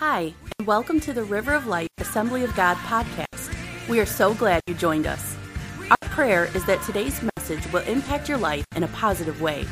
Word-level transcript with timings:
Hi, 0.00 0.34
and 0.58 0.66
welcome 0.66 1.00
to 1.00 1.14
the 1.14 1.24
River 1.24 1.54
of 1.54 1.66
Life 1.66 1.88
Assembly 1.96 2.44
of 2.44 2.54
God 2.54 2.76
podcast. 2.76 3.88
We 3.88 3.98
are 3.98 4.04
so 4.04 4.34
glad 4.34 4.60
you 4.66 4.74
joined 4.74 5.06
us. 5.06 5.34
Our 5.88 6.10
prayer 6.10 6.50
is 6.54 6.66
that 6.66 6.82
today's 6.82 7.18
message 7.38 7.72
will 7.72 7.80
impact 7.84 8.28
your 8.28 8.36
life 8.36 8.66
in 8.76 8.82
a 8.82 8.88
positive 8.88 9.40
way. 9.40 9.64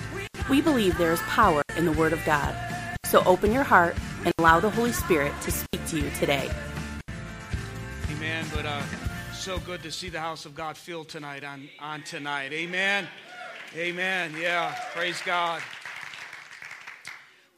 We 0.49 0.63
believe 0.63 0.97
there 0.97 1.13
is 1.13 1.21
power 1.21 1.61
in 1.77 1.85
the 1.85 1.93
Word 1.93 2.15
of 2.15 2.25
God. 2.25 2.57
So 3.05 3.23
open 3.27 3.53
your 3.53 3.65
heart 3.65 3.97
and 4.25 4.33
allow 4.39 4.61
the 4.61 4.71
Holy 4.71 4.93
Spirit 4.93 5.35
to 5.43 5.53
speak 5.53 5.87
to 5.89 6.01
you 6.01 6.11
today. 6.19 6.51
Amen. 8.17 8.47
But 8.55 8.65
uh, 8.65 8.81
so 9.35 9.59
good 9.59 9.83
to 9.83 9.93
see 9.93 10.09
the 10.09 10.21
house 10.21 10.47
of 10.47 10.55
God 10.55 10.79
filled 10.79 11.11
tonight 11.11 11.45
on, 11.45 11.69
on 11.81 12.03
tonight. 12.03 12.51
Amen. 12.55 13.07
Amen. 13.77 14.35
Yeah. 14.41 14.75
Praise 14.95 15.21
God. 15.27 15.61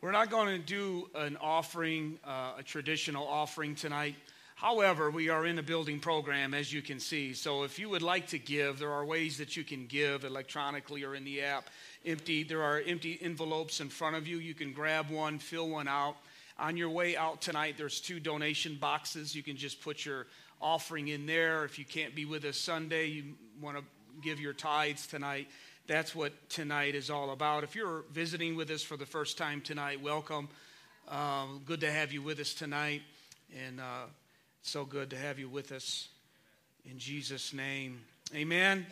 We're 0.07 0.12
not 0.12 0.30
going 0.30 0.57
to 0.57 0.64
do 0.64 1.11
an 1.16 1.36
offering, 1.41 2.20
uh, 2.25 2.52
a 2.59 2.62
traditional 2.62 3.27
offering 3.27 3.75
tonight. 3.75 4.14
However, 4.55 5.10
we 5.10 5.30
are 5.30 5.47
in 5.47 5.59
a 5.59 5.64
building 5.64 5.98
program, 5.98 6.55
as 6.55 6.73
you 6.73 6.80
can 6.80 7.01
see. 7.01 7.33
So 7.33 7.64
if 7.64 7.77
you 7.77 7.88
would 7.88 8.02
like 8.02 8.28
to 8.28 8.38
give, 8.38 8.78
there 8.78 8.92
are 8.92 9.05
ways 9.05 9.37
that 9.38 9.56
you 9.56 9.64
can 9.64 9.87
give 9.87 10.24
electronically 10.24 11.02
or 11.02 11.16
in 11.16 11.24
the 11.24 11.42
app. 11.42 11.70
Empty, 12.05 12.45
there 12.45 12.62
are 12.62 12.80
empty 12.87 13.19
envelopes 13.20 13.80
in 13.80 13.88
front 13.88 14.14
of 14.14 14.28
you. 14.28 14.37
You 14.37 14.55
can 14.55 14.73
grab 14.73 15.11
one, 15.11 15.41
fill 15.41 15.70
one 15.70 15.88
out. 15.88 16.14
On 16.56 16.77
your 16.77 16.91
way 16.91 17.16
out 17.16 17.42
tonight, 17.42 17.75
there's 17.77 18.00
two 18.00 18.20
donation 18.20 18.77
boxes. 18.77 19.34
You 19.34 19.42
can 19.42 19.56
just 19.56 19.80
put 19.80 20.06
your 20.06 20.28
offering 20.62 21.09
in 21.09 21.27
there. 21.27 21.64
If 21.64 21.80
you 21.80 21.84
can't 21.84 22.14
be 22.14 22.27
with 22.27 22.45
us 22.45 22.56
Sunday, 22.56 23.06
you 23.06 23.25
want 23.61 23.77
to 23.77 23.83
give 24.23 24.41
your 24.41 24.52
tithes 24.52 25.06
tonight 25.06 25.48
that's 25.87 26.16
what 26.16 26.33
tonight 26.48 26.97
is 26.97 27.11
all 27.11 27.30
about. 27.30 27.62
If 27.62 27.77
you're 27.77 28.02
visiting 28.11 28.56
with 28.56 28.70
us 28.70 28.83
for 28.83 28.97
the 28.97 29.06
first 29.06 29.39
time 29.39 29.61
tonight, 29.61 30.02
welcome. 30.02 30.48
Um, 31.09 31.62
good 31.65 31.80
to 31.80 31.92
have 31.92 32.12
you 32.12 32.23
with 32.23 32.41
us 32.41 32.55
tonight, 32.55 33.02
and 33.56 33.79
uh, 33.79 34.06
so 34.62 34.84
good 34.84 35.11
to 35.11 35.16
have 35.16 35.39
you 35.39 35.48
with 35.48 35.70
us. 35.70 36.08
In 36.91 36.98
Jesus' 36.98 37.53
name, 37.53 38.00
amen. 38.34 38.86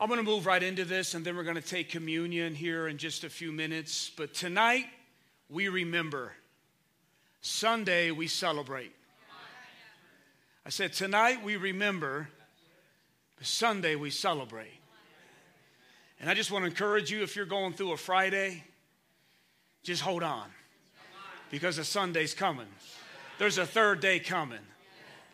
I'm 0.00 0.08
going 0.08 0.18
to 0.18 0.24
move 0.24 0.46
right 0.46 0.62
into 0.62 0.86
this, 0.86 1.12
and 1.12 1.24
then 1.26 1.36
we're 1.36 1.42
going 1.42 1.56
to 1.56 1.60
take 1.60 1.90
communion 1.90 2.54
here 2.54 2.88
in 2.88 2.96
just 2.96 3.24
a 3.24 3.28
few 3.28 3.52
minutes. 3.52 4.10
But 4.16 4.32
tonight, 4.32 4.86
we 5.50 5.68
remember. 5.68 6.32
Sunday, 7.42 8.10
we 8.12 8.28
celebrate. 8.28 8.92
I 10.64 10.70
said, 10.70 10.94
tonight, 10.94 11.44
we 11.44 11.56
remember. 11.56 12.28
Sunday, 13.44 13.96
we 13.96 14.10
celebrate. 14.10 14.80
And 16.20 16.30
I 16.30 16.34
just 16.34 16.50
want 16.50 16.62
to 16.62 16.70
encourage 16.70 17.10
you 17.10 17.22
if 17.22 17.34
you're 17.34 17.46
going 17.46 17.72
through 17.72 17.92
a 17.92 17.96
Friday, 17.96 18.62
just 19.82 20.02
hold 20.02 20.22
on 20.22 20.46
because 21.50 21.76
the 21.76 21.84
Sunday's 21.84 22.34
coming. 22.34 22.68
There's 23.38 23.58
a 23.58 23.66
third 23.66 24.00
day 24.00 24.20
coming. 24.20 24.60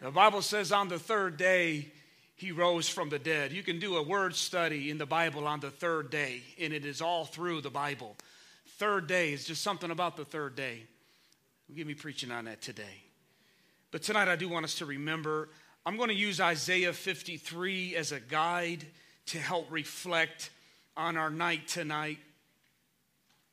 The 0.00 0.10
Bible 0.10 0.42
says 0.42 0.72
on 0.72 0.88
the 0.88 0.98
third 0.98 1.36
day, 1.36 1.88
he 2.36 2.52
rose 2.52 2.88
from 2.88 3.08
the 3.08 3.18
dead. 3.18 3.52
You 3.52 3.64
can 3.64 3.80
do 3.80 3.96
a 3.96 4.02
word 4.02 4.34
study 4.34 4.90
in 4.90 4.98
the 4.98 5.06
Bible 5.06 5.46
on 5.48 5.58
the 5.58 5.70
third 5.70 6.08
day, 6.08 6.40
and 6.60 6.72
it 6.72 6.86
is 6.86 7.02
all 7.02 7.24
through 7.24 7.62
the 7.62 7.70
Bible. 7.70 8.16
Third 8.78 9.08
day 9.08 9.32
is 9.32 9.44
just 9.44 9.60
something 9.60 9.90
about 9.90 10.16
the 10.16 10.24
third 10.24 10.54
day. 10.54 10.84
Give 11.74 11.86
me 11.86 11.94
preaching 11.94 12.30
on 12.30 12.44
that 12.44 12.62
today. 12.62 13.02
But 13.90 14.02
tonight 14.02 14.28
I 14.28 14.36
do 14.36 14.48
want 14.48 14.64
us 14.64 14.76
to 14.76 14.86
remember, 14.86 15.48
I'm 15.88 15.96
going 15.96 16.10
to 16.10 16.14
use 16.14 16.38
Isaiah 16.38 16.92
53 16.92 17.96
as 17.96 18.12
a 18.12 18.20
guide 18.20 18.84
to 19.28 19.38
help 19.38 19.68
reflect 19.70 20.50
on 20.98 21.16
our 21.16 21.30
night 21.30 21.66
tonight. 21.66 22.18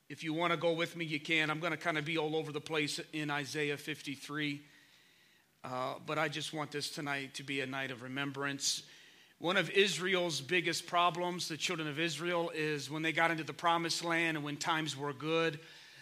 If 0.10 0.22
you 0.22 0.34
want 0.34 0.52
to 0.52 0.58
go 0.58 0.74
with 0.74 0.98
me, 0.98 1.06
you 1.06 1.18
can. 1.18 1.50
I'm 1.50 1.62
going 1.62 1.72
to 1.72 1.78
kind 1.78 1.98
of 1.98 2.04
be 2.04 2.18
all 2.18 2.36
over 2.36 2.52
the 2.52 2.60
place 2.60 3.00
in 3.14 3.32
Isaiah 3.32 3.78
53. 3.78 4.60
Uh, 5.64 5.94
but 6.06 6.20
I 6.20 6.28
just 6.28 6.52
want 6.52 6.72
this 6.72 6.90
tonight 6.90 7.36
to 7.36 7.44
be 7.44 7.62
a 7.62 7.66
night 7.66 7.90
of 7.90 8.02
remembrance. 8.02 8.84
One 9.40 9.56
of 9.56 9.70
Israel's 9.70 10.42
biggest 10.42 10.88
problems, 10.88 11.48
the 11.48 11.56
children 11.56 11.88
of 11.88 12.02
Israel, 12.02 12.52
is 12.54 12.92
when 12.92 13.02
they 13.02 13.14
got 13.14 13.32
into 13.32 13.46
the 13.46 13.54
promised 13.54 14.04
land 14.04 14.36
and 14.36 14.44
when 14.44 14.58
times 14.58 14.98
were 14.98 15.14
good, 15.14 15.58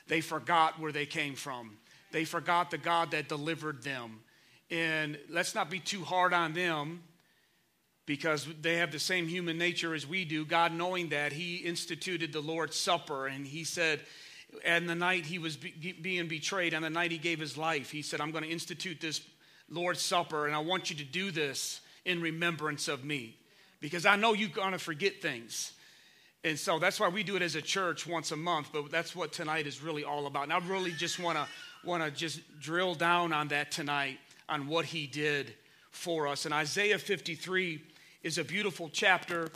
they 0.08 0.20
forgot 0.20 0.80
where 0.80 0.92
they 0.92 1.06
came 1.06 1.36
from. 1.36 1.78
They 2.12 2.26
forgot 2.26 2.72
the 2.72 2.80
God 2.80 3.12
that 3.12 3.30
delivered 3.30 3.84
them. 3.84 4.22
And 4.70 5.18
let's 5.30 5.54
not 5.54 5.70
be 5.70 5.80
too 5.80 6.04
hard 6.04 6.34
on 6.34 6.54
them 6.54 7.04
because 8.06 8.48
they 8.62 8.78
have 8.78 8.92
the 8.92 9.00
same 9.00 9.28
human 9.28 9.58
nature 9.58 9.94
as 9.94 10.06
we 10.06 10.26
do. 10.26 10.46
God, 10.46 10.74
knowing 10.74 11.10
that, 11.10 11.32
He 11.32 11.58
instituted 11.58 12.34
the 12.34 12.42
Lord's 12.42 12.76
Supper, 12.76 13.28
and 13.28 13.46
He 13.46 13.64
said, 13.64 14.02
and 14.66 14.90
the 14.90 14.96
night 14.96 15.26
He 15.26 15.40
was 15.40 15.56
be- 15.56 15.94
being 15.94 16.28
betrayed, 16.28 16.74
and 16.74 16.84
the 16.84 16.90
night 16.90 17.12
He 17.12 17.18
gave 17.18 17.40
His 17.40 17.58
life, 17.58 17.92
He 17.92 18.02
said, 18.02 18.20
I'm 18.20 18.32
going 18.32 18.44
to 18.44 18.50
institute 18.50 19.00
this 19.00 19.22
Lord's 19.70 20.02
Supper, 20.02 20.48
and 20.48 20.56
I 20.56 20.60
want 20.60 20.90
you 20.90 20.98
to 20.98 21.04
do 21.04 21.32
this 21.32 21.82
in 22.06 22.22
remembrance 22.22 22.88
of 22.88 23.06
me, 23.06 23.38
because 23.80 24.06
I 24.06 24.18
know 24.18 24.34
you're 24.34 24.50
going 24.50 24.74
to 24.74 24.80
forget 24.80 25.22
things. 25.22 25.72
And 26.44 26.60
so 26.60 26.78
that's 26.78 27.00
why 27.00 27.08
we 27.08 27.24
do 27.24 27.38
it 27.38 27.42
as 27.42 27.56
a 27.56 27.62
church 27.62 28.06
once 28.06 28.32
a 28.32 28.36
month, 28.36 28.70
but 28.74 28.92
that's 28.92 29.16
what 29.16 29.32
tonight 29.32 29.66
is 29.66 29.82
really 29.82 30.04
all 30.04 30.26
about. 30.26 30.44
And 30.44 30.52
I 30.52 30.58
really 30.68 30.92
just 30.92 31.18
want 31.18 31.38
to 31.38 31.48
want 31.86 32.04
to 32.04 32.12
just 32.12 32.42
drill 32.60 32.96
down 32.96 33.32
on 33.32 33.50
that 33.50 33.72
tonight 33.72 34.18
on 34.54 34.68
what 34.68 34.86
he 34.86 35.08
did 35.08 35.54
for 35.92 36.28
us. 36.28 36.46
And 36.46 36.54
Isaiah 36.54 37.00
53, 37.00 37.82
is 38.24 38.38
a 38.38 38.44
beautiful 38.44 38.90
chapter. 38.92 39.50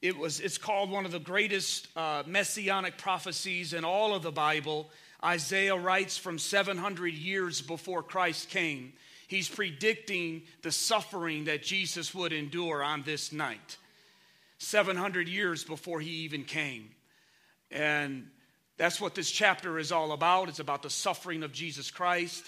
It 0.00 0.16
was, 0.16 0.40
it's 0.40 0.58
called 0.58 0.90
one 0.90 1.04
of 1.04 1.10
the 1.10 1.18
greatest 1.18 1.88
uh, 1.96 2.22
messianic 2.26 2.96
prophecies 2.96 3.72
in 3.72 3.84
all 3.84 4.14
of 4.14 4.22
the 4.22 4.30
Bible. 4.30 4.88
Isaiah 5.24 5.76
writes 5.76 6.16
from 6.16 6.38
700 6.38 7.12
years 7.12 7.60
before 7.60 8.02
Christ 8.02 8.48
came. 8.48 8.92
He's 9.26 9.48
predicting 9.48 10.42
the 10.62 10.70
suffering 10.70 11.44
that 11.46 11.64
Jesus 11.64 12.14
would 12.14 12.32
endure 12.32 12.82
on 12.82 13.02
this 13.02 13.32
night, 13.32 13.76
700 14.58 15.28
years 15.28 15.64
before 15.64 16.00
he 16.00 16.10
even 16.10 16.44
came. 16.44 16.90
And 17.72 18.28
that's 18.76 19.00
what 19.00 19.16
this 19.16 19.32
chapter 19.32 19.80
is 19.80 19.90
all 19.90 20.12
about. 20.12 20.48
It's 20.48 20.60
about 20.60 20.84
the 20.84 20.90
suffering 20.90 21.42
of 21.42 21.52
Jesus 21.52 21.90
Christ. 21.90 22.44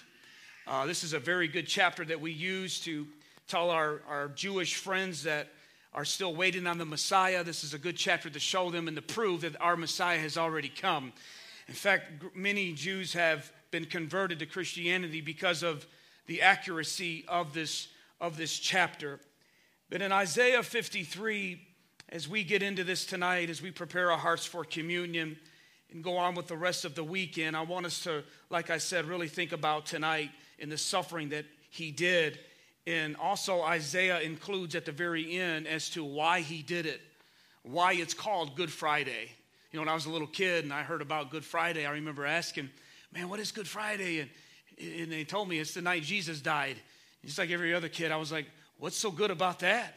Uh, 0.69 0.85
this 0.85 1.03
is 1.03 1.15
a 1.15 1.19
very 1.19 1.49
good 1.49 1.67
chapter 1.67 2.05
that 2.05 2.21
we 2.21 2.31
use 2.31 2.79
to 2.79 3.07
tell 3.47 3.71
our, 3.71 4.03
our 4.07 4.29
Jewish 4.29 4.75
friends 4.75 5.23
that 5.23 5.49
are 5.95 6.05
still 6.05 6.35
waiting 6.35 6.67
on 6.67 6.77
the 6.77 6.85
Messiah. 6.85 7.43
This 7.43 7.65
is 7.65 7.73
a 7.73 7.79
good 7.79 7.97
chapter 7.97 8.29
to 8.29 8.39
show 8.39 8.71
them 8.71 8.87
and 8.87 8.95
to 8.95 9.01
prove 9.01 9.41
that 9.41 9.59
our 9.63 9.79
Messiah 9.79 10.19
has 10.19 10.37
already 10.37 10.69
come. 10.69 11.15
In 11.69 11.75
fact, 11.75 12.23
many 12.35 12.75
Jews 12.75 13.15
have 13.15 13.51
been 13.71 13.87
converted 13.87 14.41
to 14.41 14.47
Christianity 14.47 15.23
because 15.23 15.63
of 15.63 15.87
the 16.27 16.43
accuracy 16.43 17.25
of 17.29 17.55
this, 17.55 17.89
of 18.21 18.37
this 18.37 18.59
chapter. 18.59 19.21
But 19.89 20.03
in 20.03 20.13
Isaiah 20.13 20.63
53, 20.63 21.63
as 22.11 22.29
we 22.29 22.45
get 22.45 22.63
into 22.63 22.85
this 22.85 23.07
tonight, 23.07 23.49
as 23.49 23.63
we 23.63 23.71
prepare 23.71 24.13
our 24.13 24.19
hearts 24.19 24.45
for 24.45 24.65
communion 24.65 25.39
and 25.91 26.05
go 26.05 26.19
on 26.19 26.35
with 26.35 26.47
the 26.47 26.59
rest 26.59 26.85
of 26.85 26.95
the 26.95 27.05
weekend, 27.05 27.57
I 27.57 27.63
want 27.63 27.87
us 27.87 28.03
to, 28.03 28.23
like 28.51 28.69
I 28.69 28.77
said, 28.77 29.07
really 29.07 29.29
think 29.29 29.53
about 29.53 29.87
tonight 29.87 30.29
in 30.59 30.69
the 30.69 30.79
suffering 30.79 31.31
that 31.31 31.45
he 31.71 31.91
did 31.91 32.39
and 32.89 33.17
also, 33.17 33.61
Isaiah 33.61 34.19
includes 34.21 34.75
at 34.75 34.87
the 34.87 34.93
very 34.93 35.39
end 35.39 35.67
as 35.67 35.91
to 35.91 36.03
why 36.03 36.41
he 36.41 36.63
did 36.63 36.87
it, 36.87 37.03
why 37.63 37.93
it's 37.93 38.15
called 38.15 38.57
Good 38.57 38.73
Friday. 38.73 39.31
You 39.71 39.77
know, 39.77 39.83
when 39.83 39.91
I 39.91 39.95
was 39.95 40.07
a 40.07 40.11
little 40.11 40.27
kid 40.27 40.65
and 40.65 40.73
I 40.73 40.83
heard 40.85 41.03
about 41.03 41.31
Good 41.31 41.45
Friday, 41.45 41.85
I 41.85 41.91
remember 41.91 42.25
asking, 42.25 42.71
Man, 43.13 43.29
what 43.29 43.41
is 43.41 43.53
Good 43.53 43.69
Friday? 43.69 44.21
And, 44.21 44.31
and 44.81 45.13
they 45.13 45.25
told 45.25 45.51
me 45.51 45.59
it's 45.59 45.75
the 45.75 45.83
night 45.83 46.03
Jesus 46.03 46.41
died. 46.41 46.77
Just 47.23 47.37
like 47.37 47.51
every 47.51 47.75
other 47.75 47.91
kid, 47.91 48.11
I 48.11 48.17
was 48.17 48.33
like, 48.33 48.47
What's 48.79 48.97
so 48.97 49.11
good 49.11 49.31
about 49.31 49.59
that? 49.59 49.93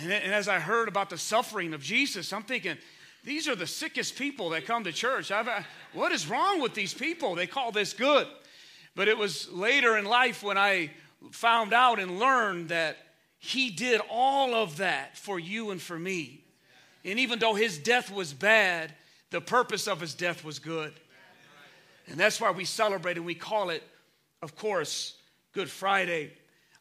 And, 0.00 0.12
and 0.12 0.32
as 0.32 0.46
I 0.46 0.60
heard 0.60 0.86
about 0.86 1.10
the 1.10 1.18
suffering 1.18 1.74
of 1.74 1.82
Jesus, 1.82 2.32
I'm 2.32 2.44
thinking, 2.44 2.76
these 3.24 3.48
are 3.48 3.56
the 3.56 3.66
sickest 3.66 4.14
people 4.14 4.50
that 4.50 4.64
come 4.64 4.84
to 4.84 4.92
church. 4.92 5.32
I've, 5.32 5.66
what 5.92 6.12
is 6.12 6.28
wrong 6.28 6.62
with 6.62 6.74
these 6.74 6.94
people? 6.94 7.34
They 7.34 7.48
call 7.48 7.72
this 7.72 7.92
good. 7.92 8.28
But 9.00 9.08
it 9.08 9.16
was 9.16 9.50
later 9.50 9.96
in 9.96 10.04
life 10.04 10.42
when 10.42 10.58
I 10.58 10.90
found 11.30 11.72
out 11.72 11.98
and 11.98 12.18
learned 12.18 12.68
that 12.68 12.98
he 13.38 13.70
did 13.70 14.02
all 14.10 14.54
of 14.54 14.76
that 14.76 15.16
for 15.16 15.38
you 15.38 15.70
and 15.70 15.80
for 15.80 15.98
me. 15.98 16.44
And 17.02 17.18
even 17.18 17.38
though 17.38 17.54
his 17.54 17.78
death 17.78 18.12
was 18.12 18.34
bad, 18.34 18.92
the 19.30 19.40
purpose 19.40 19.88
of 19.88 20.02
his 20.02 20.12
death 20.12 20.44
was 20.44 20.58
good. 20.58 20.92
And 22.08 22.20
that's 22.20 22.42
why 22.42 22.50
we 22.50 22.66
celebrate 22.66 23.16
and 23.16 23.24
we 23.24 23.34
call 23.34 23.70
it, 23.70 23.82
of 24.42 24.54
course, 24.54 25.16
Good 25.52 25.70
Friday. 25.70 26.34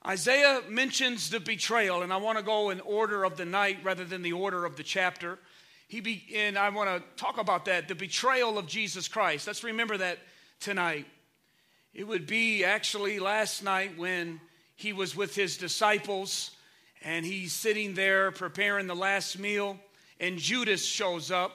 Isaiah 0.05 0.61
mentions 0.67 1.29
the 1.29 1.39
betrayal, 1.39 2.01
and 2.01 2.11
I 2.11 2.17
want 2.17 2.37
to 2.37 2.43
go 2.43 2.69
in 2.69 2.81
order 2.81 3.23
of 3.23 3.37
the 3.37 3.45
night 3.45 3.77
rather 3.81 4.03
than 4.03 4.23
the 4.23 4.33
order 4.33 4.65
of 4.65 4.75
the 4.75 4.83
chapter. 4.83 5.39
He 5.87 6.01
be, 6.01 6.25
and 6.35 6.57
I 6.57 6.67
want 6.67 6.89
to 6.89 7.01
talk 7.15 7.37
about 7.37 7.63
that 7.63 7.87
the 7.87 7.95
betrayal 7.95 8.57
of 8.57 8.67
Jesus 8.67 9.07
Christ. 9.07 9.47
Let's 9.47 9.63
remember 9.63 9.95
that 9.95 10.19
tonight. 10.59 11.05
It 11.93 12.07
would 12.07 12.27
be 12.27 12.63
actually 12.63 13.19
last 13.19 13.63
night 13.63 13.97
when 13.97 14.39
he 14.75 14.93
was 14.93 15.15
with 15.15 15.35
his 15.35 15.57
disciples 15.57 16.51
and 17.03 17.25
he's 17.25 17.53
sitting 17.53 17.93
there 17.93 18.31
preparing 18.31 18.87
the 18.87 18.95
last 18.95 19.39
meal, 19.39 19.77
and 20.19 20.37
Judas 20.37 20.85
shows 20.85 21.31
up. 21.31 21.53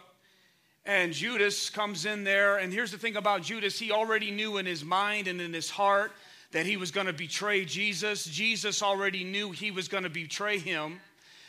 And 0.86 1.14
Judas 1.14 1.70
comes 1.70 2.04
in 2.04 2.25
there. 2.25 2.58
And 2.58 2.70
here's 2.70 2.90
the 2.90 2.98
thing 2.98 3.16
about 3.16 3.42
Judas 3.42 3.78
he 3.78 3.90
already 3.90 4.31
knew 4.31 4.58
in 4.58 4.66
his 4.66 4.84
mind 4.84 5.28
and 5.28 5.40
in 5.40 5.54
his 5.54 5.70
heart 5.70 6.12
that 6.52 6.66
he 6.66 6.76
was 6.76 6.90
going 6.90 7.06
to 7.06 7.12
betray 7.14 7.64
Jesus. 7.64 8.26
Jesus 8.26 8.82
already 8.82 9.25
knew 9.25 9.50
he 9.50 9.70
was 9.70 9.88
going 9.88 10.04
to 10.04 10.10
betray 10.10 10.58
him. 10.58 11.00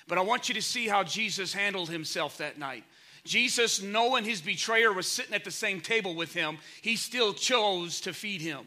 But 0.08 0.18
I 0.18 0.22
want 0.22 0.48
you 0.48 0.56
to 0.56 0.62
see 0.62 0.88
how 0.88 1.04
Jesus 1.04 1.54
handled 1.54 1.90
himself 1.90 2.38
that 2.38 2.58
night. 2.58 2.86
Jesus, 3.26 3.82
knowing 3.82 4.24
his 4.24 4.42
betrayer 4.42 4.94
was 4.94 5.08
sitting 5.08 5.34
at 5.34 5.44
the 5.44 5.52
same 5.52 5.82
table 5.82 6.16
with 6.16 6.34
him, 6.34 6.60
he 6.82 6.96
still 6.96 7.34
chose 7.34 8.02
to 8.02 8.14
feed 8.14 8.42
him. 8.42 8.66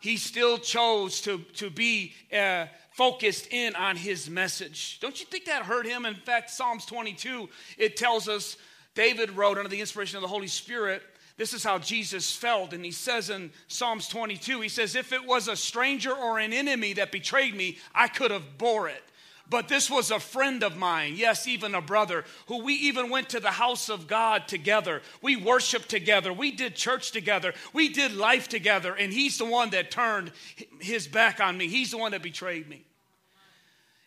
He 0.00 0.16
still 0.16 0.58
chose 0.58 1.20
to, 1.22 1.38
to 1.54 1.70
be 1.70 2.14
uh, 2.32 2.66
focused 2.92 3.46
in 3.52 3.76
on 3.76 3.96
his 3.96 4.28
message. 4.28 4.98
Don't 5.00 5.20
you 5.20 5.26
think 5.26 5.44
that 5.44 5.62
hurt 5.62 5.86
him? 5.86 6.04
In 6.04 6.14
fact, 6.14 6.50
Psalms 6.50 6.84
22, 6.86 7.48
it 7.78 7.96
tells 7.96 8.28
us 8.28 8.56
David 8.94 9.30
wrote 9.32 9.56
under 9.56 9.68
the 9.68 9.80
inspiration 9.80 10.16
of 10.16 10.22
the 10.22 10.28
Holy 10.28 10.48
Spirit, 10.48 11.02
this 11.36 11.54
is 11.54 11.64
how 11.64 11.78
Jesus 11.78 12.34
felt. 12.34 12.72
And 12.72 12.84
he 12.84 12.90
says 12.90 13.30
in 13.30 13.50
Psalms 13.68 14.08
22, 14.08 14.60
he 14.60 14.68
says, 14.68 14.94
If 14.94 15.12
it 15.12 15.24
was 15.24 15.48
a 15.48 15.56
stranger 15.56 16.12
or 16.12 16.38
an 16.38 16.52
enemy 16.52 16.94
that 16.94 17.12
betrayed 17.12 17.54
me, 17.54 17.78
I 17.94 18.08
could 18.08 18.30
have 18.30 18.58
bore 18.58 18.88
it. 18.88 19.02
But 19.50 19.66
this 19.66 19.90
was 19.90 20.12
a 20.12 20.20
friend 20.20 20.62
of 20.62 20.76
mine, 20.76 21.14
yes, 21.16 21.48
even 21.48 21.74
a 21.74 21.82
brother, 21.82 22.24
who 22.46 22.62
we 22.62 22.74
even 22.74 23.10
went 23.10 23.30
to 23.30 23.40
the 23.40 23.50
house 23.50 23.88
of 23.88 24.06
God 24.06 24.46
together. 24.46 25.02
We 25.22 25.34
worshiped 25.34 25.88
together. 25.88 26.32
We 26.32 26.52
did 26.52 26.76
church 26.76 27.10
together. 27.10 27.52
We 27.72 27.88
did 27.88 28.14
life 28.14 28.48
together. 28.48 28.94
And 28.94 29.12
he's 29.12 29.38
the 29.38 29.44
one 29.44 29.70
that 29.70 29.90
turned 29.90 30.30
his 30.78 31.08
back 31.08 31.40
on 31.40 31.58
me. 31.58 31.66
He's 31.66 31.90
the 31.90 31.98
one 31.98 32.12
that 32.12 32.22
betrayed 32.22 32.68
me. 32.68 32.84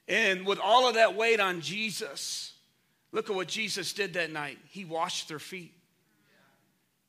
And 0.08 0.46
with 0.46 0.60
all 0.60 0.88
of 0.88 0.96
that 0.96 1.16
weight 1.16 1.42
on 1.42 1.60
Jesus, 1.60 2.54
look 3.12 3.30
at 3.30 3.36
what 3.36 3.50
Jesus 3.50 3.92
did 3.92 4.14
that 4.14 4.32
night. 4.32 4.60
He 4.70 4.86
washed 4.86 5.28
their 5.28 5.40
feet. 5.40 5.74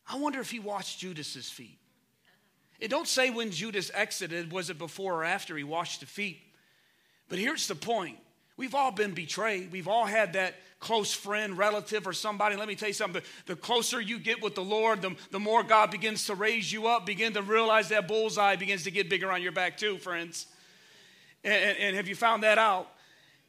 I 0.08 0.16
wonder 0.16 0.40
if 0.40 0.50
he 0.50 0.58
washed 0.58 0.98
Judas's 0.98 1.48
feet. 1.48 1.78
It 2.81 2.88
don't 2.88 3.06
say 3.06 3.31
when 3.31 3.52
Judas 3.52 3.92
exited, 3.94 4.50
was 4.50 4.70
it 4.70 4.78
before 4.78 5.20
or 5.20 5.25
after 5.25 5.56
he 5.56 5.62
washed 5.62 6.00
the 6.00 6.06
feet? 6.06 6.40
But 7.28 7.38
here's 7.38 7.69
the 7.69 7.76
point 7.76 8.19
We've 8.56 8.75
all 8.75 8.93
been 8.93 9.12
betrayed. 9.12 9.73
We've 9.73 9.89
all 9.89 10.05
had 10.05 10.35
that 10.35 10.55
close 10.79 11.12
friend, 11.12 11.59
relative, 11.59 12.06
or 12.06 12.12
somebody. 12.12 12.56
Let 12.56 12.69
me 12.69 12.77
tell 12.77 12.89
you 12.89 12.95
something. 12.95 13.23
The, 13.47 13.55
the 13.55 13.61
closer 13.61 14.01
you 14.01 14.19
get 14.19 14.43
with 14.43 14.55
the 14.55 14.62
Lord, 14.62 15.03
the, 15.03 15.17
the 15.31 15.41
more 15.41 15.62
God 15.62 15.91
begins 15.91 16.27
to 16.27 16.35
raise 16.35 16.73
you 16.73 16.87
up, 16.87 17.06
begin 17.06 17.33
to 17.33 17.43
realize 17.43 17.89
that 17.89 18.06
bullseye 18.06 18.56
begins 18.56 18.85
to 18.85 18.91
get 18.91 19.09
bigger 19.09 19.33
on 19.33 19.43
your 19.43 19.53
back, 19.53 19.77
too, 19.77 19.99
friends. 19.99 20.47
And, 21.43 21.79
and, 21.79 21.97
have 21.97 22.06
you 22.06 22.15
found 22.15 22.43
that 22.43 22.59
out? 22.59 22.89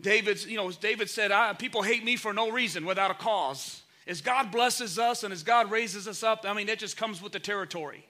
David's, 0.01 0.45
you 0.45 0.57
know, 0.57 0.71
David 0.71 1.09
said, 1.09 1.31
People 1.59 1.81
hate 1.81 2.03
me 2.03 2.15
for 2.15 2.33
no 2.33 2.51
reason, 2.51 2.85
without 2.85 3.11
a 3.11 3.15
cause. 3.15 3.81
As 4.07 4.21
God 4.21 4.51
blesses 4.51 4.99
us 4.99 5.23
and 5.23 5.33
as 5.33 5.43
God 5.43 5.71
raises 5.71 6.07
us 6.07 6.23
up, 6.23 6.45
I 6.47 6.53
mean, 6.53 6.67
that 6.67 6.79
just 6.79 6.97
comes 6.97 7.21
with 7.21 7.31
the 7.31 7.39
territory. 7.39 8.05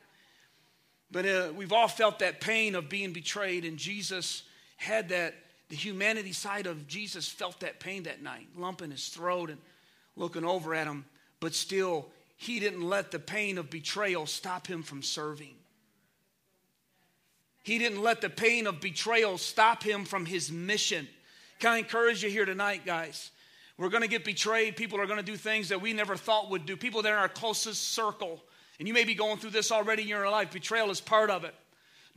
But 1.11 1.25
uh, 1.25 1.53
we've 1.55 1.71
all 1.71 1.87
felt 1.87 2.19
that 2.19 2.41
pain 2.41 2.75
of 2.75 2.89
being 2.89 3.13
betrayed, 3.13 3.63
and 3.65 3.77
Jesus 3.77 4.43
had 4.77 5.09
that 5.09 5.35
the 5.69 5.75
humanity 5.75 6.31
side 6.31 6.67
of 6.67 6.87
Jesus 6.87 7.27
felt 7.27 7.61
that 7.61 7.79
pain 7.79 8.03
that 8.03 8.21
night, 8.21 8.47
lump 8.55 8.81
in 8.81 8.91
his 8.91 9.07
throat 9.07 9.49
and 9.49 9.59
looking 10.15 10.45
over 10.45 10.75
at 10.75 10.87
him, 10.87 11.05
but 11.39 11.53
still, 11.53 12.07
he 12.37 12.59
didn't 12.59 12.87
let 12.87 13.11
the 13.11 13.19
pain 13.19 13.57
of 13.57 13.69
betrayal 13.69 14.25
stop 14.25 14.67
him 14.67 14.83
from 14.83 15.01
serving. 15.01 15.55
He 17.63 17.79
didn't 17.79 18.03
let 18.03 18.21
the 18.21 18.29
pain 18.29 18.67
of 18.67 18.79
betrayal 18.79 19.37
stop 19.39 19.81
him 19.81 20.05
from 20.05 20.25
his 20.25 20.51
mission. 20.51 21.07
Can 21.59 21.71
I 21.71 21.77
encourage 21.79 22.23
you 22.23 22.29
here 22.29 22.45
tonight, 22.45 22.85
guys? 22.85 23.31
We're 23.77 23.89
going 23.89 24.03
to 24.03 24.09
get 24.09 24.23
betrayed. 24.23 24.75
People 24.75 25.01
are 25.01 25.07
going 25.07 25.19
to 25.19 25.25
do 25.25 25.35
things 25.35 25.69
that 25.69 25.81
we 25.81 25.91
never 25.91 26.15
thought 26.15 26.51
would 26.51 26.65
do. 26.65 26.77
People 26.77 27.01
that 27.01 27.11
are 27.11 27.15
in 27.15 27.21
our 27.21 27.27
closest 27.27 27.89
circle. 27.89 28.39
And 28.77 28.87
you 28.87 28.93
may 28.93 29.03
be 29.03 29.15
going 29.15 29.37
through 29.37 29.49
this 29.49 29.71
already 29.71 30.03
in 30.03 30.07
your 30.07 30.29
life. 30.29 30.51
Betrayal 30.51 30.91
is 30.91 31.01
part 31.01 31.29
of 31.29 31.43
it. 31.43 31.55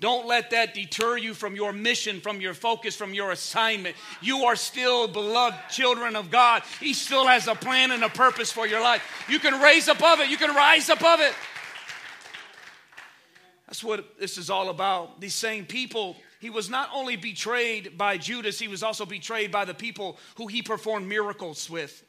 Don't 0.01 0.29
let 0.29 0.51
that 0.51 0.75
deter 0.75 1.17
you 1.17 1.35
from 1.35 1.57
your 1.57 1.73
mission, 1.73 2.21
from 2.21 2.41
your 2.41 2.55
focus, 2.55 2.95
from 2.95 3.13
your 3.13 3.33
assignment. 3.33 3.97
You 4.23 4.45
are 4.45 4.55
still 4.55 5.09
beloved 5.09 5.59
children 5.71 6.15
of 6.15 6.31
God. 6.31 6.63
He 6.79 6.95
still 6.95 7.27
has 7.27 7.49
a 7.49 7.55
plan 7.57 7.91
and 7.91 8.05
a 8.05 8.09
purpose 8.09 8.53
for 8.53 8.67
your 8.67 8.81
life. 8.81 9.03
You 9.29 9.41
can 9.41 9.61
raise 9.61 9.89
above 9.89 10.21
it, 10.21 10.29
you 10.31 10.37
can 10.37 10.55
rise 10.55 10.89
above 10.89 11.21
it. 11.21 11.35
That's 13.67 13.83
what 13.85 14.19
this 14.19 14.39
is 14.39 14.49
all 14.49 14.71
about. 14.71 15.21
These 15.21 15.35
same 15.35 15.67
people, 15.67 16.17
he 16.41 16.49
was 16.49 16.71
not 16.71 16.89
only 16.95 17.17
betrayed 17.17 17.99
by 17.99 18.17
Judas, 18.17 18.59
he 18.59 18.69
was 18.69 18.83
also 18.83 19.05
betrayed 19.05 19.51
by 19.51 19.65
the 19.65 19.75
people 19.75 20.17
who 20.37 20.47
he 20.47 20.63
performed 20.63 21.07
miracles 21.07 21.69
with. 21.69 22.05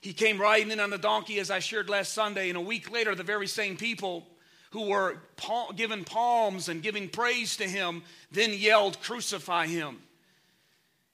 He 0.00 0.12
came 0.12 0.40
riding 0.40 0.70
in 0.70 0.80
on 0.80 0.90
the 0.90 0.98
donkey, 0.98 1.38
as 1.38 1.50
I 1.50 1.60
shared 1.60 1.88
last 1.88 2.12
Sunday, 2.12 2.48
and 2.50 2.58
a 2.58 2.60
week 2.60 2.90
later, 2.90 3.14
the 3.14 3.22
very 3.22 3.46
same 3.46 3.76
people 3.76 4.26
who 4.70 4.88
were 4.88 5.16
giving 5.76 6.04
palms 6.04 6.68
and 6.68 6.82
giving 6.82 7.08
praise 7.08 7.56
to 7.56 7.64
him 7.64 8.02
then 8.30 8.52
yelled, 8.52 9.00
Crucify 9.00 9.66
him. 9.66 9.98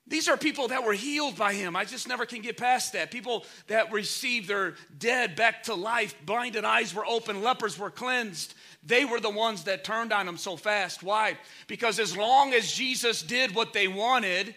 These 0.06 0.28
are 0.28 0.36
people 0.36 0.68
that 0.68 0.84
were 0.84 0.92
healed 0.92 1.36
by 1.36 1.54
him. 1.54 1.76
I 1.76 1.86
just 1.86 2.08
never 2.08 2.26
can 2.26 2.42
get 2.42 2.58
past 2.58 2.92
that. 2.92 3.10
People 3.10 3.46
that 3.68 3.90
received 3.90 4.48
their 4.48 4.74
dead 4.98 5.34
back 5.34 5.62
to 5.64 5.74
life, 5.74 6.14
blinded 6.26 6.64
eyes 6.64 6.94
were 6.94 7.06
open, 7.06 7.42
lepers 7.42 7.78
were 7.78 7.90
cleansed. 7.90 8.52
They 8.84 9.06
were 9.06 9.20
the 9.20 9.30
ones 9.30 9.64
that 9.64 9.82
turned 9.82 10.12
on 10.12 10.28
him 10.28 10.36
so 10.36 10.58
fast. 10.58 11.02
Why? 11.02 11.38
Because 11.68 11.98
as 11.98 12.14
long 12.14 12.52
as 12.52 12.70
Jesus 12.70 13.22
did 13.22 13.54
what 13.54 13.72
they 13.72 13.88
wanted, 13.88 14.54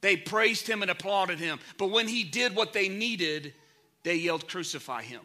they 0.00 0.16
praised 0.16 0.66
him 0.66 0.82
and 0.82 0.90
applauded 0.90 1.38
him. 1.38 1.60
But 1.78 1.90
when 1.90 2.08
he 2.08 2.24
did 2.24 2.56
what 2.56 2.72
they 2.72 2.88
needed, 2.88 3.54
they 4.02 4.16
yelled, 4.16 4.48
Crucify 4.48 5.02
him. 5.02 5.22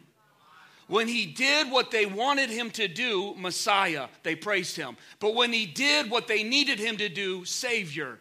When 0.88 1.08
he 1.08 1.26
did 1.26 1.70
what 1.70 1.90
they 1.90 2.06
wanted 2.06 2.48
him 2.48 2.70
to 2.72 2.86
do, 2.86 3.34
Messiah, 3.36 4.06
they 4.22 4.36
praised 4.36 4.76
him. 4.76 4.96
But 5.18 5.34
when 5.34 5.52
he 5.52 5.66
did 5.66 6.10
what 6.10 6.28
they 6.28 6.44
needed 6.44 6.78
him 6.78 6.96
to 6.98 7.08
do, 7.08 7.44
Savior, 7.44 8.18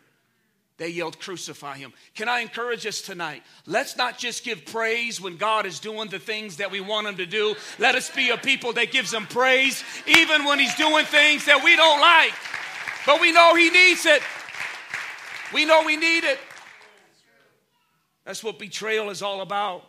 they 0.78 0.90
yelled, 0.90 1.20
Crucify 1.20 1.78
him. 1.78 1.94
Can 2.16 2.28
I 2.28 2.40
encourage 2.40 2.86
us 2.86 3.02
tonight? 3.02 3.44
Let's 3.66 3.96
not 3.96 4.18
just 4.18 4.44
give 4.44 4.66
praise 4.66 5.22
when 5.22 5.38
God 5.38 5.66
is 5.66 5.80
doing 5.80 6.10
the 6.10 6.20
things 6.20 6.58
that 6.58 6.72
we 6.72 6.82
want 6.82 7.08
him 7.08 7.18
to 7.18 7.26
do. 7.26 7.56
Let 7.78 7.96
us 7.96 8.10
be 8.10 8.32
a 8.32 8.38
people 8.38 8.74
that 8.74 8.92
gives 8.92 9.14
him 9.14 9.28
praise 9.28 9.84
even 10.08 10.44
when 10.44 10.60
he's 10.60 10.76
doing 10.76 11.06
things 11.06 11.46
that 11.46 11.64
we 11.64 11.76
don't 11.76 12.02
like. 12.02 12.34
But 13.06 13.22
we 13.22 13.32
know 13.32 13.56
he 13.56 13.70
needs 13.70 14.06
it. 14.06 14.22
We 15.54 15.66
know 15.66 15.84
we 15.86 15.96
need 15.96 16.24
it. 16.24 16.40
That's 18.26 18.44
what 18.44 18.58
betrayal 18.58 19.12
is 19.12 19.22
all 19.22 19.42
about. 19.42 19.84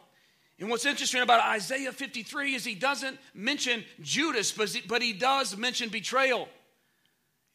And 0.58 0.70
what's 0.70 0.86
interesting 0.86 1.20
about 1.20 1.44
Isaiah 1.44 1.92
53 1.92 2.54
is 2.54 2.64
he 2.64 2.74
doesn't 2.74 3.18
mention 3.34 3.84
Judas, 4.00 4.52
but 4.52 5.02
he 5.02 5.12
does 5.12 5.56
mention 5.56 5.90
betrayal. 5.90 6.48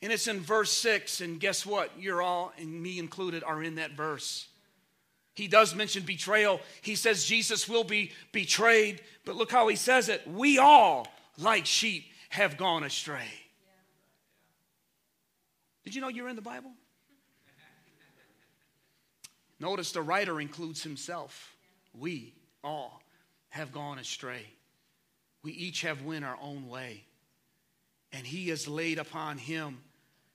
And 0.03 0.11
it's 0.11 0.27
in 0.27 0.39
verse 0.39 0.71
6. 0.71 1.21
And 1.21 1.39
guess 1.39 1.65
what? 1.65 1.91
You're 1.97 2.21
all, 2.21 2.53
and 2.57 2.81
me 2.81 2.99
included, 2.99 3.43
are 3.43 3.63
in 3.63 3.75
that 3.75 3.91
verse. 3.91 4.47
He 5.33 5.47
does 5.47 5.73
mention 5.73 6.03
betrayal. 6.03 6.59
He 6.81 6.95
says 6.95 7.23
Jesus 7.25 7.67
will 7.67 7.83
be 7.83 8.11
betrayed. 8.31 9.01
But 9.25 9.35
look 9.35 9.51
how 9.51 9.67
he 9.67 9.75
says 9.75 10.09
it. 10.09 10.27
We 10.27 10.59
all, 10.59 11.07
like 11.39 11.65
sheep, 11.65 12.05
have 12.29 12.57
gone 12.57 12.83
astray. 12.83 13.27
Did 15.83 15.95
you 15.95 16.01
know 16.01 16.09
you're 16.09 16.29
in 16.29 16.35
the 16.35 16.41
Bible? 16.43 16.71
Notice 19.59 19.91
the 19.91 20.01
writer 20.01 20.39
includes 20.39 20.83
himself. 20.83 21.55
We 21.93 22.33
all 22.63 23.01
have 23.49 23.71
gone 23.71 23.99
astray. 23.99 24.45
We 25.43 25.51
each 25.51 25.81
have 25.81 26.03
went 26.03 26.25
our 26.25 26.37
own 26.41 26.69
way. 26.69 27.03
And 28.13 28.25
he 28.25 28.49
has 28.49 28.67
laid 28.67 28.99
upon 28.99 29.37
him 29.37 29.79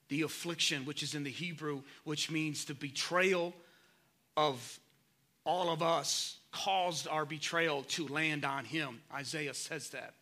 the 0.08 0.22
affliction, 0.22 0.84
which 0.84 1.02
is 1.02 1.14
in 1.14 1.24
the 1.24 1.30
Hebrew, 1.30 1.82
which 2.04 2.30
means 2.30 2.64
the 2.64 2.74
betrayal 2.74 3.54
of 4.36 4.78
all 5.44 5.70
of 5.70 5.82
us 5.82 6.38
caused 6.52 7.06
our 7.08 7.24
betrayal 7.24 7.82
to 7.82 8.08
land 8.08 8.44
on 8.44 8.64
him. 8.64 9.00
Isaiah 9.12 9.54
says 9.54 9.90
that. 9.90 10.14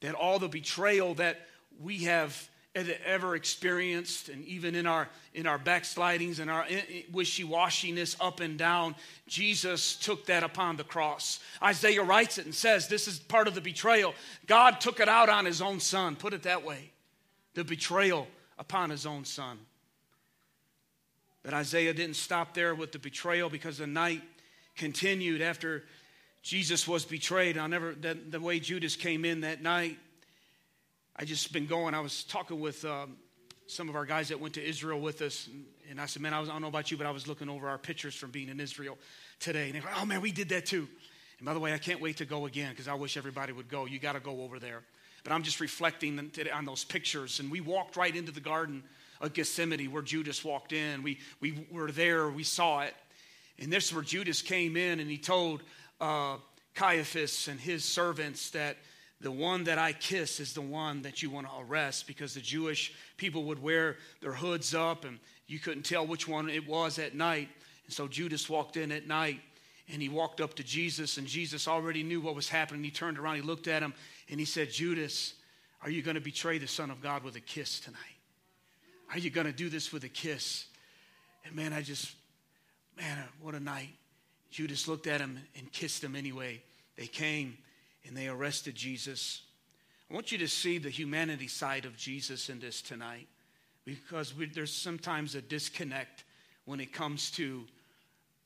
That 0.00 0.14
all 0.14 0.38
the 0.38 0.48
betrayal 0.48 1.14
that 1.14 1.46
we 1.80 2.04
have 2.04 2.48
ever 2.74 3.34
experienced 3.34 4.28
and 4.28 4.44
even 4.44 4.76
in 4.76 4.86
our 4.86 5.08
in 5.34 5.46
our 5.46 5.58
backslidings 5.58 6.38
and 6.38 6.48
our 6.48 6.64
wishy-washiness 7.10 8.14
up 8.20 8.38
and 8.38 8.58
down 8.58 8.94
jesus 9.26 9.96
took 9.96 10.26
that 10.26 10.44
upon 10.44 10.76
the 10.76 10.84
cross. 10.84 11.40
Isaiah 11.60 12.04
writes 12.04 12.38
it 12.38 12.44
and 12.44 12.54
says 12.54 12.86
this 12.86 13.08
is 13.08 13.18
part 13.18 13.48
of 13.48 13.54
the 13.54 13.60
betrayal. 13.60 14.14
God 14.46 14.80
took 14.80 15.00
it 15.00 15.08
out 15.08 15.28
on 15.28 15.44
his 15.44 15.60
own 15.60 15.80
son. 15.80 16.14
Put 16.14 16.32
it 16.32 16.44
that 16.44 16.64
way. 16.64 16.92
The 17.54 17.64
betrayal 17.64 18.28
upon 18.56 18.90
his 18.90 19.04
own 19.04 19.24
son. 19.24 19.58
But 21.42 21.54
isaiah 21.54 21.92
didn't 21.92 22.16
stop 22.16 22.54
there 22.54 22.74
with 22.74 22.92
the 22.92 23.00
betrayal 23.00 23.50
because 23.50 23.78
the 23.78 23.86
night 23.88 24.22
continued 24.76 25.42
after 25.42 25.82
jesus 26.42 26.86
was 26.86 27.04
betrayed. 27.04 27.58
I'll 27.58 27.68
never 27.68 27.96
the, 27.96 28.14
the 28.14 28.40
way 28.40 28.60
judas 28.60 28.94
came 28.94 29.24
in 29.24 29.40
that 29.40 29.60
night 29.60 29.98
I 31.20 31.24
just 31.24 31.52
been 31.52 31.66
going. 31.66 31.92
I 31.92 32.00
was 32.00 32.24
talking 32.24 32.60
with 32.60 32.82
um, 32.86 33.18
some 33.66 33.90
of 33.90 33.94
our 33.94 34.06
guys 34.06 34.30
that 34.30 34.40
went 34.40 34.54
to 34.54 34.66
Israel 34.66 34.98
with 34.98 35.20
us, 35.20 35.48
and, 35.48 35.66
and 35.90 36.00
I 36.00 36.06
said, 36.06 36.22
"Man, 36.22 36.32
I, 36.32 36.40
was, 36.40 36.48
I 36.48 36.52
don't 36.52 36.62
know 36.62 36.68
about 36.68 36.90
you, 36.90 36.96
but 36.96 37.06
I 37.06 37.10
was 37.10 37.28
looking 37.28 37.50
over 37.50 37.68
our 37.68 37.76
pictures 37.76 38.14
from 38.14 38.30
being 38.30 38.48
in 38.48 38.58
Israel 38.58 38.96
today." 39.38 39.66
And 39.66 39.74
they 39.74 39.80
go, 39.80 39.88
"Oh 40.00 40.06
man, 40.06 40.22
we 40.22 40.32
did 40.32 40.48
that 40.48 40.64
too." 40.64 40.88
And 41.38 41.44
by 41.44 41.52
the 41.52 41.60
way, 41.60 41.74
I 41.74 41.78
can't 41.78 42.00
wait 42.00 42.16
to 42.16 42.24
go 42.24 42.46
again 42.46 42.70
because 42.70 42.88
I 42.88 42.94
wish 42.94 43.18
everybody 43.18 43.52
would 43.52 43.68
go. 43.68 43.84
You 43.84 43.98
got 43.98 44.14
to 44.14 44.20
go 44.20 44.40
over 44.40 44.58
there. 44.58 44.80
But 45.22 45.34
I'm 45.34 45.42
just 45.42 45.60
reflecting 45.60 46.30
on 46.54 46.64
those 46.64 46.84
pictures. 46.84 47.38
And 47.38 47.50
we 47.50 47.60
walked 47.60 47.96
right 47.96 48.16
into 48.16 48.32
the 48.32 48.40
Garden 48.40 48.82
of 49.20 49.34
Gethsemane 49.34 49.92
where 49.92 50.00
Judas 50.00 50.42
walked 50.42 50.72
in. 50.72 51.02
We, 51.02 51.18
we 51.38 51.66
were 51.70 51.92
there, 51.92 52.30
we 52.30 52.44
saw 52.44 52.80
it. 52.80 52.94
And 53.58 53.70
this 53.70 53.88
is 53.88 53.94
where 53.94 54.02
Judas 54.02 54.40
came 54.40 54.74
in 54.74 55.00
and 55.00 55.10
he 55.10 55.18
told 55.18 55.62
uh, 56.00 56.36
Caiaphas 56.74 57.48
and 57.48 57.60
his 57.60 57.84
servants 57.84 58.48
that 58.52 58.78
the 59.20 59.30
one 59.30 59.64
that 59.64 59.78
I 59.78 59.92
kiss 59.92 60.40
is 60.40 60.54
the 60.54 60.62
one 60.62 61.02
that 61.02 61.22
you 61.22 61.30
want 61.30 61.46
to 61.46 61.52
arrest 61.60 62.06
because 62.06 62.34
the 62.34 62.40
Jewish 62.40 62.94
people 63.16 63.44
would 63.44 63.62
wear 63.62 63.96
their 64.20 64.32
hoods 64.32 64.74
up 64.74 65.04
and 65.04 65.18
you 65.46 65.58
couldn't 65.58 65.82
tell 65.82 66.06
which 66.06 66.26
one 66.26 66.48
it 66.48 66.66
was 66.66 66.98
at 66.98 67.14
night. 67.14 67.48
And 67.84 67.92
so 67.92 68.08
Judas 68.08 68.48
walked 68.48 68.76
in 68.76 68.90
at 68.92 69.06
night 69.06 69.40
and 69.92 70.00
he 70.00 70.08
walked 70.08 70.40
up 70.40 70.54
to 70.54 70.62
Jesus, 70.62 71.18
and 71.18 71.26
Jesus 71.26 71.66
already 71.66 72.04
knew 72.04 72.20
what 72.20 72.36
was 72.36 72.48
happening. 72.48 72.84
He 72.84 72.92
turned 72.92 73.18
around, 73.18 73.36
he 73.36 73.42
looked 73.42 73.66
at 73.66 73.82
him, 73.82 73.92
and 74.28 74.38
he 74.38 74.46
said, 74.46 74.70
Judas, 74.70 75.34
are 75.82 75.90
you 75.90 76.00
going 76.00 76.14
to 76.14 76.20
betray 76.20 76.58
the 76.58 76.68
Son 76.68 76.90
of 76.90 77.02
God 77.02 77.24
with 77.24 77.34
a 77.34 77.40
kiss 77.40 77.80
tonight? 77.80 77.98
Are 79.12 79.18
you 79.18 79.30
going 79.30 79.48
to 79.48 79.52
do 79.52 79.68
this 79.68 79.92
with 79.92 80.04
a 80.04 80.08
kiss? 80.08 80.66
And 81.44 81.56
man, 81.56 81.72
I 81.72 81.82
just, 81.82 82.12
man, 82.96 83.18
what 83.40 83.56
a 83.56 83.60
night. 83.60 83.90
Judas 84.50 84.86
looked 84.86 85.08
at 85.08 85.20
him 85.20 85.40
and 85.58 85.72
kissed 85.72 86.04
him 86.04 86.14
anyway. 86.14 86.62
They 86.96 87.06
came 87.06 87.56
and 88.06 88.16
they 88.16 88.28
arrested 88.28 88.74
Jesus. 88.74 89.42
I 90.10 90.14
want 90.14 90.32
you 90.32 90.38
to 90.38 90.48
see 90.48 90.78
the 90.78 90.90
humanity 90.90 91.48
side 91.48 91.84
of 91.84 91.96
Jesus 91.96 92.48
in 92.48 92.58
this 92.58 92.82
tonight 92.82 93.28
because 93.84 94.36
we, 94.36 94.46
there's 94.46 94.72
sometimes 94.72 95.34
a 95.34 95.42
disconnect 95.42 96.24
when 96.64 96.80
it 96.80 96.92
comes 96.92 97.30
to 97.32 97.64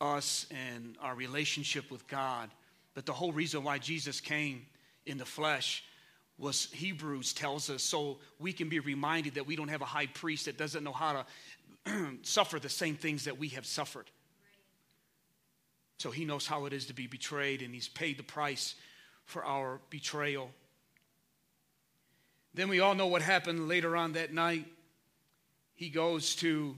us 0.00 0.46
and 0.50 0.96
our 1.00 1.14
relationship 1.14 1.90
with 1.90 2.06
God. 2.08 2.50
But 2.94 3.06
the 3.06 3.12
whole 3.12 3.32
reason 3.32 3.64
why 3.64 3.78
Jesus 3.78 4.20
came 4.20 4.66
in 5.06 5.18
the 5.18 5.24
flesh 5.24 5.82
was 6.38 6.68
Hebrews 6.72 7.32
tells 7.32 7.70
us 7.70 7.82
so 7.82 8.18
we 8.38 8.52
can 8.52 8.68
be 8.68 8.80
reminded 8.80 9.34
that 9.34 9.46
we 9.46 9.56
don't 9.56 9.68
have 9.68 9.82
a 9.82 9.86
high 9.86 10.06
priest 10.06 10.46
that 10.46 10.58
doesn't 10.58 10.82
know 10.82 10.92
how 10.92 11.24
to 11.86 12.16
suffer 12.22 12.58
the 12.58 12.68
same 12.68 12.96
things 12.96 13.24
that 13.24 13.38
we 13.38 13.48
have 13.48 13.66
suffered. 13.66 14.10
So 15.98 16.10
he 16.10 16.24
knows 16.24 16.46
how 16.46 16.66
it 16.66 16.72
is 16.72 16.86
to 16.86 16.94
be 16.94 17.06
betrayed 17.06 17.62
and 17.62 17.72
he's 17.72 17.88
paid 17.88 18.18
the 18.18 18.24
price 18.24 18.74
for 19.24 19.44
our 19.44 19.80
betrayal. 19.90 20.50
Then 22.54 22.68
we 22.68 22.80
all 22.80 22.94
know 22.94 23.06
what 23.06 23.22
happened 23.22 23.68
later 23.68 23.96
on 23.96 24.12
that 24.12 24.32
night. 24.32 24.66
He 25.74 25.88
goes 25.88 26.36
to 26.36 26.76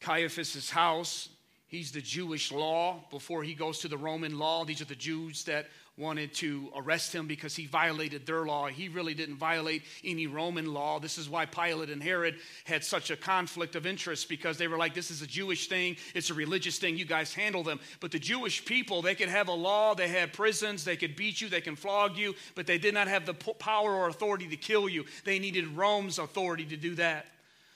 Caiaphas' 0.00 0.70
house 0.70 1.28
He's 1.68 1.92
the 1.92 2.00
Jewish 2.00 2.50
law 2.50 3.04
before 3.10 3.42
he 3.42 3.52
goes 3.52 3.80
to 3.80 3.88
the 3.88 3.98
Roman 3.98 4.38
law. 4.38 4.64
These 4.64 4.80
are 4.80 4.86
the 4.86 4.94
Jews 4.94 5.44
that 5.44 5.66
wanted 5.98 6.32
to 6.32 6.70
arrest 6.76 7.12
him 7.12 7.26
because 7.26 7.56
he 7.56 7.66
violated 7.66 8.24
their 8.24 8.44
law. 8.44 8.68
He 8.68 8.88
really 8.88 9.14
didn't 9.14 9.36
violate 9.36 9.82
any 10.04 10.26
Roman 10.26 10.72
law. 10.72 11.00
This 11.00 11.18
is 11.18 11.28
why 11.28 11.44
Pilate 11.46 11.90
and 11.90 12.02
Herod 12.02 12.36
had 12.64 12.84
such 12.84 13.10
a 13.10 13.16
conflict 13.16 13.74
of 13.74 13.84
interest 13.84 14.28
because 14.28 14.58
they 14.58 14.68
were 14.68 14.78
like, 14.78 14.94
this 14.94 15.10
is 15.10 15.22
a 15.22 15.26
Jewish 15.26 15.68
thing, 15.68 15.96
it's 16.14 16.30
a 16.30 16.34
religious 16.34 16.78
thing, 16.78 16.96
you 16.96 17.04
guys 17.04 17.34
handle 17.34 17.64
them. 17.64 17.80
But 18.00 18.12
the 18.12 18.18
Jewish 18.18 18.64
people, 18.64 19.02
they 19.02 19.16
could 19.16 19.28
have 19.28 19.48
a 19.48 19.52
law, 19.52 19.94
they 19.94 20.08
had 20.08 20.32
prisons, 20.32 20.84
they 20.84 20.96
could 20.96 21.16
beat 21.16 21.40
you, 21.40 21.48
they 21.48 21.60
can 21.60 21.76
flog 21.76 22.16
you, 22.16 22.34
but 22.54 22.66
they 22.66 22.78
did 22.78 22.94
not 22.94 23.08
have 23.08 23.26
the 23.26 23.34
power 23.34 23.92
or 23.92 24.08
authority 24.08 24.46
to 24.48 24.56
kill 24.56 24.88
you. 24.88 25.04
They 25.24 25.38
needed 25.38 25.76
Rome's 25.76 26.18
authority 26.18 26.64
to 26.66 26.76
do 26.76 26.94
that. 26.94 27.26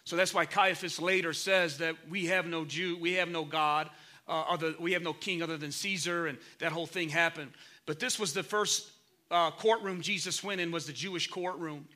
So 0.05 0.17
that's 0.17 0.35
why 0.35 0.47
Caiaphas 0.47 1.00
later 1.00 1.33
says 1.33 1.79
that 1.79 1.97
we 2.11 2.26
have 2.26 2.47
no 2.47 2.64
Jew, 2.64 2.97
we 2.99 3.14
have 3.14 3.29
no 3.29 3.45
God, 3.45 3.88
uh, 4.29 4.45
other, 4.49 4.75
we 4.79 4.93
have 4.93 5.02
no 5.02 5.12
king 5.12 5.43
other 5.43 5.57
than 5.57 5.73
Caesar, 5.73 6.26
and 6.26 6.38
that 6.59 6.73
whole 6.73 6.87
thing 6.87 7.09
happened. 7.09 7.50
But 7.87 7.99
this 7.99 8.19
was 8.19 8.33
the 8.33 8.43
first 8.43 8.91
uh, 9.31 9.51
courtroom 9.51 10.01
Jesus 10.01 10.45
went 10.45 10.61
in 10.61 10.71
was 10.71 10.87
the 10.87 10.93
Jewish 10.93 11.29
courtroom. 11.29 11.87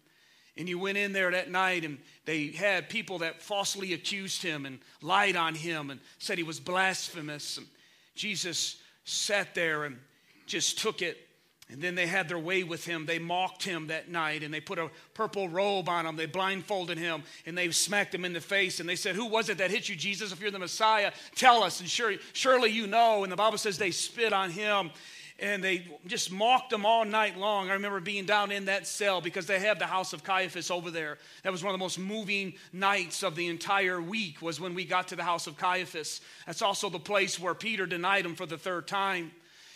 And 0.59 0.66
he 0.66 0.75
went 0.75 0.97
in 0.97 1.12
there 1.12 1.31
that 1.31 1.50
night, 1.50 1.85
and 1.85 1.99
they 2.25 2.47
had 2.47 2.88
people 2.88 3.19
that 3.19 3.43
falsely 3.43 3.93
accused 3.93 4.43
him 4.43 4.64
and 4.64 4.78
lied 5.02 5.37
on 5.37 5.55
him 5.55 5.90
and 5.90 6.00
said 6.19 6.38
he 6.38 6.45
was 6.45 6.59
blasphemous. 6.59 7.59
And 7.59 7.66
Jesus 8.14 8.81
sat 9.05 9.55
there 9.55 9.85
and 9.85 9.99
just 10.47 10.78
took 10.78 11.02
it 11.02 11.26
and 11.69 11.83
then 11.83 11.97
they 11.97 12.07
had 12.07 12.28
their 12.28 12.38
way 12.38 12.62
with 12.62 12.85
him. 12.85 13.07
They 13.07 13.19
mocked 13.19 13.64
him 13.64 13.88
that 13.88 14.09
night 14.09 14.45
and 14.45 14.55
they 14.55 14.61
put 14.61 14.78
a 14.78 14.88
purple 15.14 15.49
robe 15.49 15.88
on 15.88 16.07
him. 16.07 16.14
They 16.14 16.26
blindfolded 16.26 16.97
him 16.97 17.25
and 17.45 17.59
they 17.59 17.69
smacked 17.73 18.14
him 18.14 18.25
in 18.25 18.33
the 18.33 18.40
face. 18.40 18.78
And 18.78 18.88
they 18.88 18.95
said, 18.95 19.16
Who 19.16 19.26
was 19.26 19.49
it 19.49 19.59
that 19.59 19.73
hit 19.73 19.88
you, 19.88 19.97
Jesus? 19.97 20.31
If 20.31 20.40
you're 20.40 20.52
the 20.52 20.61
Messiah, 20.61 21.11
tell 21.35 21.64
us. 21.64 21.81
And 21.81 21.88
sure, 21.88 22.14
surely 22.35 22.71
you 22.71 22.87
know. 22.87 23.25
And 23.25 23.33
the 23.33 23.37
Bible 23.37 23.59
says 23.59 23.78
they 23.78 23.90
spit 23.90 24.33
on 24.33 24.50
him 24.50 24.90
and 25.38 25.62
they 25.62 25.87
just 26.07 26.33
mocked 26.33 26.73
him 26.73 26.87
all 26.87 27.05
night 27.05 27.37
long. 27.37 27.69
I 27.69 27.75
remember 27.75 28.00
being 28.00 28.25
down 28.25 28.50
in 28.50 28.66
that 28.66 28.87
cell 28.87 29.21
because 29.21 29.47
they 29.47 29.59
have 29.59 29.78
the 29.78 29.87
house 29.87 30.12
of 30.12 30.25
Caiaphas 30.25 30.71
over 30.71 30.90
there. 30.90 31.19
That 31.43 31.52
was 31.52 31.62
one 31.62 31.75
of 31.75 31.78
the 31.78 31.85
most 31.85 31.99
moving 31.99 32.55
nights 32.73 33.23
of 33.23 33.37
the 33.37 33.49
entire 33.49 34.00
week 34.00 34.40
was 34.40 34.61
when 34.61 34.75
we 34.75 34.85
got 34.85 35.09
to 35.09 35.16
the 35.16 35.23
house 35.23 35.47
of 35.47 35.59
Caiaphas. 35.59 36.23
That's 36.47 36.62
also 36.62 36.88
the 36.88 36.99
place 36.99 37.38
where 37.38 37.55
Peter 37.55 37.87
denied 37.87 38.25
him 38.25 38.35
for 38.35 38.47
the 38.47 38.57
third 38.57 38.88
time. 38.88 39.31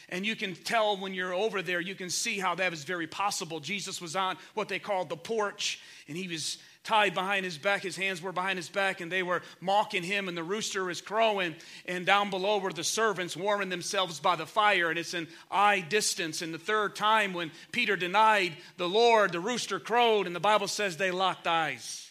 And 0.08 0.26
you 0.26 0.34
can 0.34 0.54
tell 0.54 0.96
when 0.96 1.14
you're 1.14 1.34
over 1.34 1.62
there, 1.62 1.80
you 1.80 1.94
can 1.94 2.10
see 2.10 2.38
how 2.38 2.54
that 2.56 2.70
was 2.70 2.82
very 2.84 3.06
possible. 3.06 3.60
Jesus 3.60 4.00
was 4.00 4.16
on 4.16 4.36
what 4.54 4.68
they 4.68 4.78
called 4.78 5.08
the 5.08 5.16
porch, 5.16 5.80
and 6.08 6.16
he 6.16 6.26
was 6.26 6.58
tied 6.84 7.14
behind 7.14 7.44
his 7.44 7.58
back. 7.58 7.82
His 7.82 7.96
hands 7.96 8.22
were 8.22 8.32
behind 8.32 8.58
his 8.58 8.68
back, 8.68 9.00
and 9.00 9.10
they 9.10 9.22
were 9.22 9.42
mocking 9.60 10.02
him, 10.02 10.28
and 10.28 10.36
the 10.36 10.42
rooster 10.42 10.84
was 10.84 11.00
crowing. 11.00 11.54
And 11.86 12.06
down 12.06 12.30
below 12.30 12.58
were 12.58 12.72
the 12.72 12.84
servants 12.84 13.36
warming 13.36 13.68
themselves 13.68 14.20
by 14.20 14.36
the 14.36 14.46
fire, 14.46 14.90
and 14.90 14.98
it's 14.98 15.14
an 15.14 15.28
eye 15.50 15.80
distance. 15.80 16.42
And 16.42 16.54
the 16.54 16.58
third 16.58 16.96
time 16.96 17.32
when 17.32 17.50
Peter 17.72 17.96
denied 17.96 18.56
the 18.76 18.88
Lord, 18.88 19.32
the 19.32 19.40
rooster 19.40 19.78
crowed, 19.78 20.26
and 20.26 20.34
the 20.34 20.40
Bible 20.40 20.68
says 20.68 20.96
they 20.96 21.10
locked 21.10 21.46
eyes. 21.46 22.10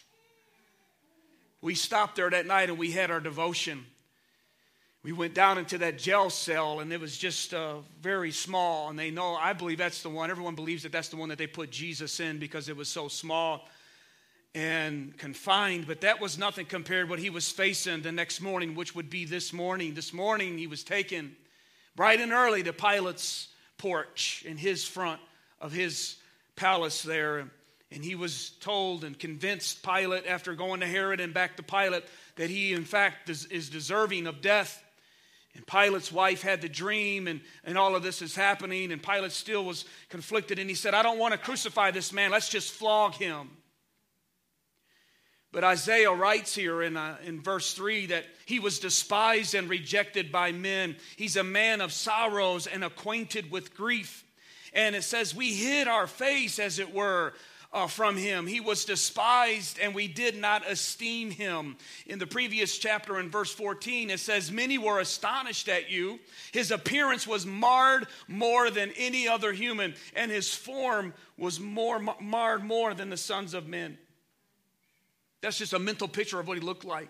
We 1.62 1.74
stopped 1.74 2.16
there 2.16 2.30
that 2.30 2.46
night 2.46 2.70
and 2.70 2.78
we 2.78 2.90
had 2.90 3.10
our 3.10 3.20
devotion 3.20 3.84
we 5.02 5.12
went 5.12 5.32
down 5.34 5.56
into 5.56 5.78
that 5.78 5.98
jail 5.98 6.28
cell 6.28 6.80
and 6.80 6.92
it 6.92 7.00
was 7.00 7.16
just 7.16 7.54
uh, 7.54 7.76
very 8.02 8.30
small 8.30 8.90
and 8.90 8.98
they 8.98 9.10
know 9.10 9.34
i 9.34 9.52
believe 9.52 9.78
that's 9.78 10.02
the 10.02 10.08
one 10.08 10.30
everyone 10.30 10.54
believes 10.54 10.82
that 10.82 10.92
that's 10.92 11.08
the 11.08 11.16
one 11.16 11.28
that 11.28 11.38
they 11.38 11.46
put 11.46 11.70
jesus 11.70 12.20
in 12.20 12.38
because 12.38 12.68
it 12.68 12.76
was 12.76 12.88
so 12.88 13.08
small 13.08 13.68
and 14.54 15.16
confined 15.16 15.86
but 15.86 16.00
that 16.00 16.20
was 16.20 16.36
nothing 16.36 16.66
compared 16.66 17.08
what 17.08 17.20
he 17.20 17.30
was 17.30 17.50
facing 17.50 18.02
the 18.02 18.10
next 18.10 18.40
morning 18.40 18.74
which 18.74 18.94
would 18.94 19.08
be 19.08 19.24
this 19.24 19.52
morning. 19.52 19.94
This 19.94 20.12
morning 20.12 20.58
he 20.58 20.66
was 20.66 20.82
taken 20.82 21.36
bright 21.94 22.20
and 22.20 22.32
early 22.32 22.62
to 22.64 22.72
pilate's 22.72 23.48
porch 23.78 24.44
in 24.46 24.56
his 24.56 24.84
front 24.84 25.20
of 25.60 25.72
his 25.72 26.16
palace 26.56 27.02
there. 27.02 27.50
And 27.92 28.04
he 28.04 28.14
was 28.14 28.50
told 28.60 29.02
and 29.02 29.18
convinced 29.18 29.82
pilate 29.82 30.26
after 30.26 30.54
going 30.54 30.80
to 30.80 30.86
herod 30.86 31.20
and 31.20 31.34
back 31.34 31.56
to 31.56 31.62
pilate 31.62 32.04
that 32.36 32.50
he 32.50 32.72
in 32.72 32.84
fact 32.84 33.28
is 33.28 33.68
deserving 33.68 34.26
of 34.26 34.40
death. 34.40 34.82
And 35.56 35.66
Pilate's 35.66 36.12
wife 36.12 36.42
had 36.42 36.60
the 36.60 36.68
dream, 36.68 37.26
and, 37.26 37.40
and 37.64 37.76
all 37.76 37.96
of 37.96 38.04
this 38.04 38.22
is 38.22 38.36
happening, 38.36 38.92
and 38.92 39.02
Pilate 39.02 39.32
still 39.32 39.64
was 39.64 39.84
conflicted, 40.08 40.60
and 40.60 40.70
he 40.70 40.76
said, 40.76 40.94
I 40.94 41.02
don't 41.02 41.18
want 41.18 41.32
to 41.32 41.38
crucify 41.38 41.90
this 41.90 42.12
man, 42.12 42.30
let's 42.30 42.48
just 42.48 42.72
flog 42.72 43.14
him. 43.14 43.50
But 45.52 45.64
Isaiah 45.64 46.12
writes 46.12 46.54
here 46.54 46.82
in, 46.82 46.96
uh, 46.96 47.16
in 47.24 47.40
verse 47.40 47.74
3 47.74 48.06
that 48.06 48.24
he 48.46 48.60
was 48.60 48.78
despised 48.78 49.54
and 49.54 49.68
rejected 49.68 50.30
by 50.30 50.52
men. 50.52 50.96
He's 51.16 51.36
a 51.36 51.44
man 51.44 51.80
of 51.80 51.92
sorrows 51.92 52.66
and 52.66 52.84
acquainted 52.84 53.50
with 53.50 53.74
grief. 53.74 54.24
And 54.72 54.94
it 54.94 55.02
says, 55.02 55.34
We 55.34 55.52
hid 55.52 55.88
our 55.88 56.06
face, 56.06 56.60
as 56.60 56.78
it 56.78 56.94
were, 56.94 57.34
uh, 57.72 57.86
from 57.86 58.16
him. 58.16 58.46
He 58.46 58.60
was 58.60 58.84
despised 58.84 59.78
and 59.78 59.94
we 59.94 60.08
did 60.08 60.36
not 60.36 60.68
esteem 60.68 61.30
him. 61.30 61.76
In 62.06 62.18
the 62.18 62.26
previous 62.26 62.78
chapter, 62.78 63.20
in 63.20 63.30
verse 63.30 63.52
14, 63.52 64.10
it 64.10 64.20
says, 64.20 64.50
Many 64.50 64.78
were 64.78 65.00
astonished 65.00 65.68
at 65.68 65.90
you. 65.90 66.18
His 66.52 66.70
appearance 66.70 67.26
was 67.26 67.46
marred 67.46 68.06
more 68.26 68.70
than 68.70 68.92
any 68.96 69.28
other 69.28 69.52
human, 69.52 69.94
and 70.16 70.30
his 70.30 70.52
form 70.52 71.14
was 71.36 71.60
more 71.60 72.00
marred 72.20 72.64
more 72.64 72.94
than 72.94 73.10
the 73.10 73.16
sons 73.16 73.54
of 73.54 73.68
men. 73.68 73.98
That's 75.40 75.58
just 75.58 75.72
a 75.72 75.78
mental 75.78 76.08
picture 76.08 76.38
of 76.38 76.48
what 76.48 76.58
he 76.58 76.64
looked 76.64 76.84
like. 76.84 77.08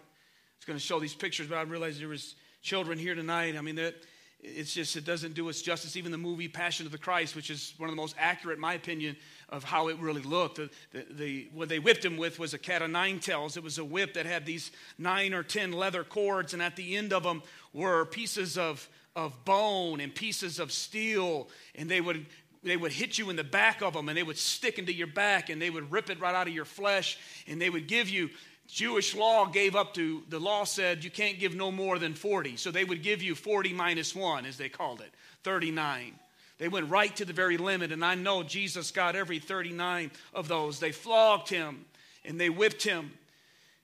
It's 0.56 0.64
going 0.64 0.78
to 0.78 0.84
show 0.84 1.00
these 1.00 1.14
pictures, 1.14 1.46
but 1.46 1.58
I 1.58 1.62
realized 1.62 2.00
there 2.00 2.08
was 2.08 2.34
children 2.62 2.98
here 2.98 3.14
tonight. 3.14 3.56
I 3.56 3.60
mean, 3.60 3.76
that 3.76 3.94
it's 4.42 4.72
just 4.72 4.96
it 4.96 5.04
doesn't 5.04 5.34
do 5.34 5.48
us 5.48 5.60
justice 5.60 5.96
even 5.96 6.12
the 6.12 6.18
movie 6.18 6.48
passion 6.48 6.86
of 6.86 6.92
the 6.92 6.98
christ 6.98 7.36
which 7.36 7.50
is 7.50 7.74
one 7.76 7.88
of 7.88 7.94
the 7.94 8.00
most 8.00 8.16
accurate 8.18 8.56
in 8.56 8.60
my 8.60 8.74
opinion 8.74 9.16
of 9.50 9.64
how 9.64 9.88
it 9.88 9.98
really 9.98 10.22
looked 10.22 10.56
the, 10.56 10.70
the, 10.92 11.06
the, 11.10 11.48
what 11.52 11.68
they 11.68 11.78
whipped 11.78 12.04
him 12.04 12.16
with 12.16 12.38
was 12.38 12.54
a 12.54 12.58
cat 12.58 12.82
of 12.82 12.90
nine 12.90 13.18
tails 13.18 13.56
it 13.56 13.62
was 13.62 13.78
a 13.78 13.84
whip 13.84 14.14
that 14.14 14.26
had 14.26 14.46
these 14.46 14.70
nine 14.98 15.34
or 15.34 15.42
ten 15.42 15.72
leather 15.72 16.04
cords 16.04 16.52
and 16.54 16.62
at 16.62 16.76
the 16.76 16.96
end 16.96 17.12
of 17.12 17.22
them 17.22 17.42
were 17.72 18.04
pieces 18.06 18.56
of, 18.56 18.88
of 19.14 19.44
bone 19.44 20.00
and 20.00 20.14
pieces 20.14 20.58
of 20.58 20.72
steel 20.72 21.48
and 21.74 21.90
they 21.90 22.00
would 22.00 22.24
they 22.62 22.76
would 22.76 22.92
hit 22.92 23.18
you 23.18 23.30
in 23.30 23.36
the 23.36 23.44
back 23.44 23.82
of 23.82 23.94
them 23.94 24.08
and 24.08 24.16
they 24.18 24.22
would 24.22 24.36
stick 24.38 24.78
into 24.78 24.92
your 24.92 25.06
back 25.06 25.48
and 25.48 25.60
they 25.60 25.70
would 25.70 25.90
rip 25.90 26.10
it 26.10 26.20
right 26.20 26.34
out 26.34 26.46
of 26.46 26.54
your 26.54 26.64
flesh 26.64 27.18
and 27.46 27.60
they 27.60 27.70
would 27.70 27.86
give 27.86 28.08
you 28.08 28.28
Jewish 28.66 29.16
law 29.16 29.46
gave 29.46 29.74
up 29.74 29.94
to, 29.94 30.22
the 30.28 30.38
law 30.38 30.64
said 30.64 31.02
you 31.02 31.10
can't 31.10 31.40
give 31.40 31.56
no 31.56 31.72
more 31.72 31.98
than 31.98 32.14
40. 32.14 32.56
So 32.56 32.70
they 32.70 32.84
would 32.84 33.02
give 33.02 33.20
you 33.20 33.34
40 33.34 33.72
minus 33.72 34.14
1, 34.14 34.46
as 34.46 34.56
they 34.56 34.68
called 34.68 35.00
it, 35.00 35.12
39. 35.42 36.14
They 36.58 36.68
went 36.68 36.88
right 36.88 37.14
to 37.16 37.24
the 37.24 37.32
very 37.32 37.56
limit, 37.56 37.90
and 37.90 38.04
I 38.04 38.14
know 38.14 38.42
Jesus 38.42 38.90
got 38.90 39.16
every 39.16 39.38
39 39.38 40.10
of 40.34 40.46
those. 40.46 40.78
They 40.78 40.92
flogged 40.92 41.48
him 41.48 41.84
and 42.24 42.38
they 42.38 42.50
whipped 42.50 42.82
him. 42.82 43.12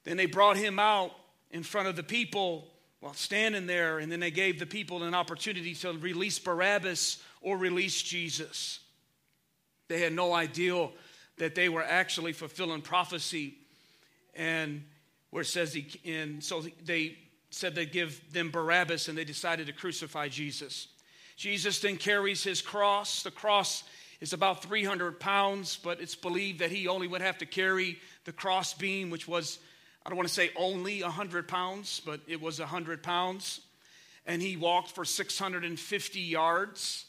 Then 0.05 0.17
they 0.17 0.27
brought 0.27 0.57
him 0.57 0.79
out 0.79 1.11
in 1.51 1.63
front 1.63 1.89
of 1.89 1.97
the 1.97 2.03
people 2.03 2.69
while 3.01 3.15
standing 3.15 3.67
there, 3.67 3.99
and 3.99 4.11
then 4.11 4.21
they 4.21 4.31
gave 4.31 4.59
the 4.59 4.67
people 4.67 5.03
an 5.03 5.15
opportunity 5.15 5.75
to 5.75 5.93
release 5.93 6.39
Barabbas 6.39 7.23
or 7.41 7.57
release 7.57 8.01
Jesus. 8.03 8.81
They 9.89 10.01
had 10.01 10.13
no 10.13 10.33
idea 10.33 10.89
that 11.39 11.55
they 11.55 11.69
were 11.69 11.85
actually 11.85 12.33
fulfilling 12.33 12.83
prophecy. 12.83 13.55
And 14.35 14.85
where 15.31 15.43
it 15.43 15.47
says, 15.47 15.75
he, 15.75 15.87
and 16.05 16.43
so 16.43 16.65
they 16.85 17.19
said 17.51 17.75
they'd 17.75 17.93
give 17.93 18.33
them 18.33 18.51
Barabbas, 18.51 19.09
and 19.09 19.17
they 19.17 19.25
decided 19.25 19.67
to 19.67 19.73
crucify 19.73 20.29
Jesus. 20.29 20.89
Jesus 21.37 21.81
then 21.81 21.97
carries 21.97 22.43
his 22.43 22.63
cross. 22.63 23.23
The 23.23 23.31
cross 23.31 23.85
is 24.21 24.33
about 24.33 24.63
300 24.63 25.21
pounds, 25.21 25.79
but 25.83 26.01
it's 26.01 26.15
believed 26.15 26.61
that 26.61 26.71
he 26.71 26.89
only 26.89 27.07
would 27.07 27.21
have 27.21 27.39
to 27.39 27.47
carry 27.47 27.99
the 28.25 28.33
cross 28.33 28.73
beam, 28.73 29.11
which 29.11 29.29
was, 29.29 29.59
I 30.07 30.09
don't 30.09 30.19
want 30.19 30.29
to 30.29 30.35
say 30.35 30.53
only 30.55 31.03
100 31.03 31.49
pounds, 31.49 32.01
but 32.07 32.21
it 32.29 32.41
was 32.41 32.61
100 32.61 33.03
pounds. 33.03 33.61
And 34.25 34.41
he 34.41 34.57
walked 34.57 34.93
for 34.93 35.05
650 35.05 36.21
yards 36.21 37.07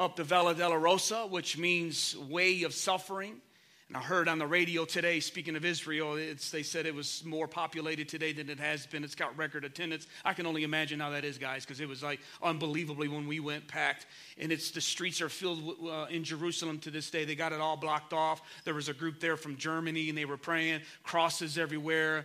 up 0.00 0.16
the 0.16 0.24
Via 0.24 0.54
Dolorosa, 0.54 1.28
which 1.28 1.58
means 1.58 2.16
way 2.16 2.62
of 2.62 2.72
suffering. 2.72 3.42
And 3.92 3.98
I 3.98 4.06
heard 4.06 4.26
on 4.26 4.38
the 4.38 4.46
radio 4.46 4.86
today, 4.86 5.20
speaking 5.20 5.54
of 5.54 5.66
Israel, 5.66 6.14
they 6.14 6.62
said 6.62 6.86
it 6.86 6.94
was 6.94 7.22
more 7.26 7.46
populated 7.46 8.08
today 8.08 8.32
than 8.32 8.48
it 8.48 8.58
has 8.58 8.86
been. 8.86 9.04
It's 9.04 9.14
got 9.14 9.36
record 9.36 9.66
attendance. 9.66 10.06
I 10.24 10.32
can 10.32 10.46
only 10.46 10.62
imagine 10.62 10.98
how 10.98 11.10
that 11.10 11.26
is, 11.26 11.36
guys, 11.36 11.66
because 11.66 11.78
it 11.78 11.86
was 11.86 12.02
like 12.02 12.18
unbelievably 12.42 13.08
when 13.08 13.28
we 13.28 13.38
went 13.38 13.68
packed. 13.68 14.06
And 14.38 14.50
it's 14.50 14.70
the 14.70 14.80
streets 14.80 15.20
are 15.20 15.28
filled 15.28 15.76
uh, 15.86 16.06
in 16.08 16.24
Jerusalem 16.24 16.78
to 16.78 16.90
this 16.90 17.10
day. 17.10 17.26
They 17.26 17.34
got 17.34 17.52
it 17.52 17.60
all 17.60 17.76
blocked 17.76 18.14
off. 18.14 18.40
There 18.64 18.72
was 18.72 18.88
a 18.88 18.94
group 18.94 19.20
there 19.20 19.36
from 19.36 19.58
Germany, 19.58 20.08
and 20.08 20.16
they 20.16 20.24
were 20.24 20.38
praying, 20.38 20.80
crosses 21.02 21.58
everywhere. 21.58 22.24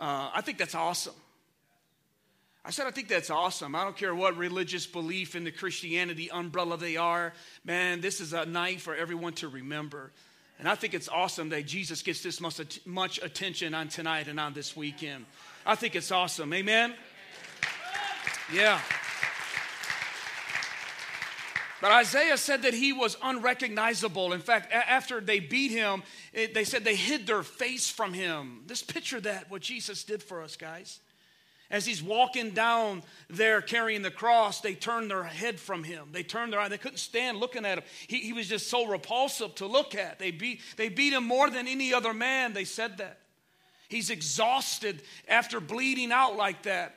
Uh, 0.00 0.30
I 0.34 0.40
think 0.40 0.58
that's 0.58 0.74
awesome. 0.74 1.14
I 2.64 2.72
said, 2.72 2.88
I 2.88 2.90
think 2.90 3.06
that's 3.06 3.30
awesome. 3.30 3.76
I 3.76 3.84
don't 3.84 3.96
care 3.96 4.16
what 4.16 4.36
religious 4.36 4.84
belief 4.84 5.36
in 5.36 5.44
the 5.44 5.52
Christianity 5.52 6.28
umbrella 6.28 6.76
they 6.76 6.96
are. 6.96 7.34
Man, 7.64 8.00
this 8.00 8.20
is 8.20 8.32
a 8.32 8.46
night 8.46 8.80
for 8.80 8.96
everyone 8.96 9.34
to 9.34 9.46
remember. 9.46 10.10
And 10.58 10.68
I 10.68 10.74
think 10.76 10.94
it's 10.94 11.08
awesome 11.08 11.48
that 11.50 11.66
Jesus 11.66 12.02
gets 12.02 12.22
this 12.22 12.40
much, 12.40 12.80
much 12.86 13.20
attention 13.22 13.74
on 13.74 13.88
tonight 13.88 14.28
and 14.28 14.38
on 14.38 14.54
this 14.54 14.76
weekend. 14.76 15.26
I 15.66 15.74
think 15.74 15.96
it's 15.96 16.10
awesome. 16.10 16.52
Amen? 16.52 16.94
Yeah. 18.52 18.80
But 21.80 21.92
Isaiah 21.92 22.38
said 22.38 22.62
that 22.62 22.72
he 22.72 22.92
was 22.92 23.16
unrecognizable. 23.22 24.32
In 24.32 24.40
fact, 24.40 24.72
after 24.72 25.20
they 25.20 25.40
beat 25.40 25.70
him, 25.70 26.02
they 26.32 26.64
said 26.64 26.84
they 26.84 26.94
hid 26.94 27.26
their 27.26 27.42
face 27.42 27.90
from 27.90 28.14
him. 28.14 28.62
Just 28.66 28.92
picture 28.92 29.20
that, 29.20 29.50
what 29.50 29.60
Jesus 29.60 30.04
did 30.04 30.22
for 30.22 30.42
us, 30.42 30.56
guys. 30.56 31.00
As 31.74 31.84
he's 31.84 32.00
walking 32.00 32.50
down 32.50 33.02
there 33.28 33.60
carrying 33.60 34.02
the 34.02 34.10
cross, 34.12 34.60
they 34.60 34.74
turned 34.74 35.10
their 35.10 35.24
head 35.24 35.58
from 35.58 35.82
him. 35.82 36.10
They 36.12 36.22
turned 36.22 36.52
their 36.52 36.60
eye. 36.60 36.68
They 36.68 36.78
couldn't 36.78 36.98
stand 36.98 37.38
looking 37.38 37.66
at 37.66 37.78
him. 37.78 37.84
He, 38.06 38.18
he 38.18 38.32
was 38.32 38.46
just 38.46 38.70
so 38.70 38.86
repulsive 38.86 39.56
to 39.56 39.66
look 39.66 39.96
at. 39.96 40.20
They 40.20 40.30
beat, 40.30 40.60
they 40.76 40.88
beat 40.88 41.12
him 41.12 41.24
more 41.24 41.50
than 41.50 41.66
any 41.66 41.92
other 41.92 42.14
man. 42.14 42.52
They 42.52 42.62
said 42.62 42.98
that. 42.98 43.18
He's 43.88 44.10
exhausted 44.10 45.02
after 45.26 45.58
bleeding 45.58 46.12
out 46.12 46.36
like 46.36 46.62
that. 46.62 46.94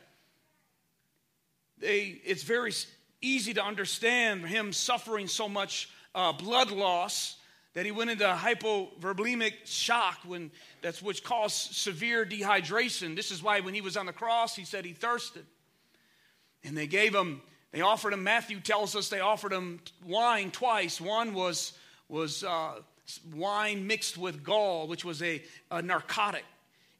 They, 1.80 2.22
it's 2.24 2.44
very 2.44 2.72
easy 3.20 3.56
to 3.56 3.64
understand 3.64 4.46
him 4.46 4.74
suffering 4.74 5.26
so 5.26 5.50
much 5.50 5.90
uh, 6.14 6.34
blood 6.34 6.70
loss 6.70 7.37
that 7.78 7.86
he 7.86 7.92
went 7.92 8.10
into 8.10 8.26
hypovolemic 8.26 9.54
shock 9.66 10.18
when 10.26 10.50
that's 10.82 11.00
which 11.00 11.24
caused 11.24 11.76
severe 11.76 12.26
dehydration. 12.26 13.16
This 13.16 13.30
is 13.30 13.44
why 13.44 13.60
when 13.60 13.76
he 13.76 13.82
was 13.82 13.96
on 13.96 14.08
the 14.08 14.14
cross, 14.14 14.56
he 14.56 14.66
said 14.66 14.84
he 14.84 14.94
thirsted. 14.94 15.46
And 16.64 16.76
they 16.76 16.88
gave 16.88 17.14
him, 17.14 17.40
they 17.72 17.82
offered 17.82 18.14
him, 18.14 18.24
Matthew 18.24 18.62
tells 18.62 18.96
us 18.96 19.10
they 19.10 19.20
offered 19.20 19.54
him 19.54 19.80
wine 20.04 20.50
twice. 20.50 21.00
One 21.00 21.36
was, 21.36 21.74
was 22.10 22.44
uh, 22.44 22.82
wine 23.36 23.86
mixed 23.86 24.18
with 24.18 24.44
gall, 24.44 24.88
which 24.88 25.06
was 25.06 25.22
a, 25.22 25.44
a 25.70 25.84
narcotic 25.84 26.46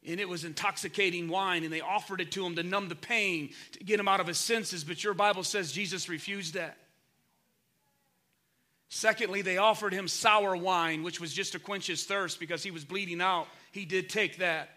and 0.06 0.20
it 0.20 0.28
was 0.28 0.44
intoxicating 0.44 1.26
wine, 1.26 1.64
and 1.64 1.72
they 1.72 1.80
offered 1.80 2.20
it 2.20 2.30
to 2.30 2.46
him 2.46 2.54
to 2.54 2.62
numb 2.62 2.88
the 2.88 2.94
pain, 2.94 3.50
to 3.72 3.82
get 3.82 3.98
him 3.98 4.06
out 4.06 4.20
of 4.20 4.28
his 4.28 4.38
senses. 4.38 4.84
But 4.84 5.02
your 5.02 5.12
Bible 5.12 5.42
says 5.42 5.72
Jesus 5.72 6.08
refused 6.08 6.54
that. 6.54 6.78
Secondly, 8.88 9.42
they 9.42 9.58
offered 9.58 9.92
him 9.92 10.08
sour 10.08 10.56
wine, 10.56 11.02
which 11.02 11.20
was 11.20 11.32
just 11.32 11.52
to 11.52 11.58
quench 11.58 11.86
his 11.86 12.04
thirst 12.04 12.40
because 12.40 12.62
he 12.62 12.70
was 12.70 12.84
bleeding 12.84 13.20
out. 13.20 13.46
He 13.70 13.84
did 13.84 14.08
take 14.08 14.38
that. 14.38 14.70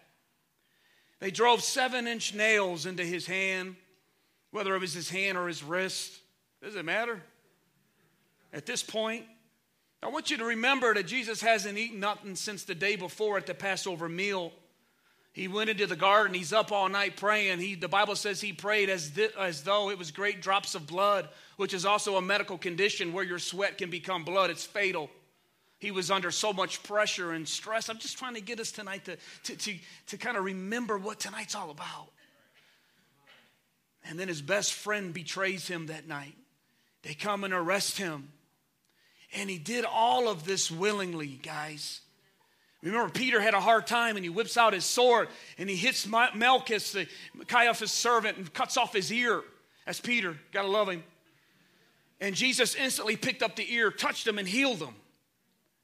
They 1.18 1.30
drove 1.30 1.62
seven 1.62 2.06
inch 2.06 2.34
nails 2.34 2.84
into 2.84 3.04
his 3.04 3.26
hand, 3.26 3.76
whether 4.50 4.74
it 4.74 4.80
was 4.80 4.92
his 4.92 5.08
hand 5.08 5.38
or 5.38 5.48
his 5.48 5.62
wrist. 5.62 6.18
Does 6.62 6.76
it 6.76 6.84
matter? 6.84 7.22
At 8.52 8.66
this 8.66 8.82
point, 8.82 9.24
I 10.02 10.08
want 10.08 10.30
you 10.30 10.36
to 10.38 10.44
remember 10.44 10.92
that 10.94 11.06
Jesus 11.06 11.40
hasn't 11.40 11.78
eaten 11.78 12.00
nothing 12.00 12.34
since 12.34 12.64
the 12.64 12.74
day 12.74 12.96
before 12.96 13.38
at 13.38 13.46
the 13.46 13.54
Passover 13.54 14.08
meal. 14.08 14.52
He 15.32 15.48
went 15.48 15.70
into 15.70 15.86
the 15.86 15.96
garden. 15.96 16.34
He's 16.34 16.52
up 16.52 16.72
all 16.72 16.88
night 16.90 17.16
praying. 17.16 17.58
He, 17.58 17.74
the 17.74 17.88
Bible 17.88 18.16
says 18.16 18.40
he 18.40 18.52
prayed 18.52 18.90
as, 18.90 19.10
th- 19.10 19.32
as 19.38 19.62
though 19.62 19.90
it 19.90 19.98
was 19.98 20.10
great 20.10 20.42
drops 20.42 20.74
of 20.74 20.86
blood, 20.86 21.28
which 21.56 21.72
is 21.72 21.86
also 21.86 22.16
a 22.16 22.22
medical 22.22 22.58
condition 22.58 23.14
where 23.14 23.24
your 23.24 23.38
sweat 23.38 23.78
can 23.78 23.88
become 23.88 24.24
blood. 24.24 24.50
It's 24.50 24.64
fatal. 24.64 25.08
He 25.78 25.90
was 25.90 26.10
under 26.10 26.30
so 26.30 26.52
much 26.52 26.82
pressure 26.82 27.32
and 27.32 27.48
stress. 27.48 27.88
I'm 27.88 27.98
just 27.98 28.18
trying 28.18 28.34
to 28.34 28.42
get 28.42 28.60
us 28.60 28.70
tonight 28.70 29.06
to, 29.06 29.16
to, 29.44 29.56
to, 29.56 29.78
to 30.08 30.16
kind 30.18 30.36
of 30.36 30.44
remember 30.44 30.98
what 30.98 31.18
tonight's 31.18 31.54
all 31.54 31.70
about. 31.70 32.08
And 34.04 34.18
then 34.18 34.28
his 34.28 34.42
best 34.42 34.74
friend 34.74 35.14
betrays 35.14 35.66
him 35.66 35.86
that 35.86 36.06
night. 36.06 36.36
They 37.02 37.14
come 37.14 37.42
and 37.42 37.54
arrest 37.54 37.96
him. 37.96 38.32
And 39.34 39.48
he 39.48 39.58
did 39.58 39.84
all 39.84 40.28
of 40.28 40.44
this 40.44 40.70
willingly, 40.70 41.40
guys. 41.42 42.02
Remember, 42.82 43.10
Peter 43.10 43.40
had 43.40 43.54
a 43.54 43.60
hard 43.60 43.86
time 43.86 44.16
and 44.16 44.24
he 44.24 44.28
whips 44.28 44.56
out 44.56 44.72
his 44.72 44.84
sword 44.84 45.28
and 45.56 45.70
he 45.70 45.76
hits 45.76 46.06
Malchus, 46.06 46.92
the 46.92 47.06
Caiaphas 47.46 47.92
servant, 47.92 48.38
and 48.38 48.52
cuts 48.52 48.76
off 48.76 48.92
his 48.92 49.12
ear. 49.12 49.42
That's 49.86 50.00
Peter. 50.00 50.36
Gotta 50.52 50.68
love 50.68 50.88
him. 50.88 51.02
And 52.20 52.34
Jesus 52.36 52.74
instantly 52.74 53.16
picked 53.16 53.42
up 53.42 53.56
the 53.56 53.72
ear, 53.72 53.90
touched 53.90 54.26
him, 54.26 54.38
and 54.38 54.46
healed 54.46 54.78
him. 54.78 54.94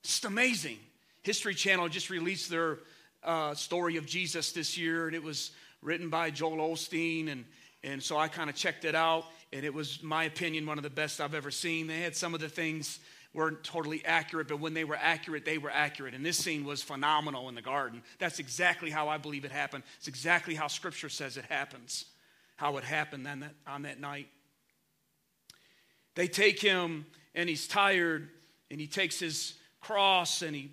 It's 0.05 0.23
amazing. 0.25 0.79
History 1.23 1.55
Channel 1.55 1.89
just 1.89 2.11
released 2.11 2.49
their 2.49 2.79
uh, 3.25 3.55
story 3.55 3.97
of 3.97 4.07
Jesus 4.07 4.53
this 4.53 4.79
year, 4.79 5.07
and 5.07 5.17
it 5.17 5.23
was 5.23 5.51
written 5.83 6.09
by 6.09 6.31
Joel 6.31 6.59
Osteen. 6.59 7.31
And, 7.31 7.45
and 7.83 8.01
so 8.01 8.17
I 8.17 8.29
kind 8.29 8.49
of 8.49 8.55
checked 8.55 8.85
it 8.85 8.95
out, 8.95 9.25
and 9.53 9.65
it 9.65 9.75
was, 9.75 10.01
my 10.01 10.25
opinion, 10.25 10.65
one 10.65 10.79
of 10.79 10.85
the 10.85 10.91
best 10.91 11.21
I've 11.21 11.35
ever 11.35 11.51
seen. 11.51 11.89
They 11.89 12.01
had 12.01 12.15
some 12.15 12.35
of 12.35 12.41
the 12.41 12.49
things 12.49 13.01
weren't 13.35 13.63
totally 13.63 14.05
accurate, 14.05 14.49
but 14.49 14.59
when 14.59 14.75
they 14.75 14.85
were 14.85 14.99
accurate, 15.01 15.45
they 15.45 15.59
were 15.59 15.71
accurate. 15.71 16.15
And 16.15 16.25
this 16.25 16.39
scene 16.39 16.65
was 16.65 16.83
phenomenal 16.83 17.49
in 17.49 17.55
the 17.55 17.63
garden. 17.63 18.03
That's 18.19 18.39
exactly 18.39 18.91
how 18.91 19.09
I 19.09 19.19
believe 19.19 19.45
it 19.45 19.53
happened. 19.53 19.85
It's 19.99 20.09
exactly 20.09 20.55
how 20.55 20.67
Scripture 20.67 21.09
says 21.09 21.37
it 21.37 21.45
happens, 21.45 22.07
how 22.57 22.77
it 22.79 22.85
happened 22.85 23.27
on 23.29 23.41
that, 23.41 23.55
on 23.67 23.83
that 23.83 24.01
night. 24.01 24.29
They 26.15 26.27
take 26.27 26.61
him, 26.61 27.07
and 27.35 27.49
he's 27.49 27.69
tired, 27.69 28.29
and 28.71 28.81
he 28.81 28.87
takes 28.87 29.21
his 29.21 29.55
cross 29.81 30.43
and 30.43 30.55
he 30.55 30.73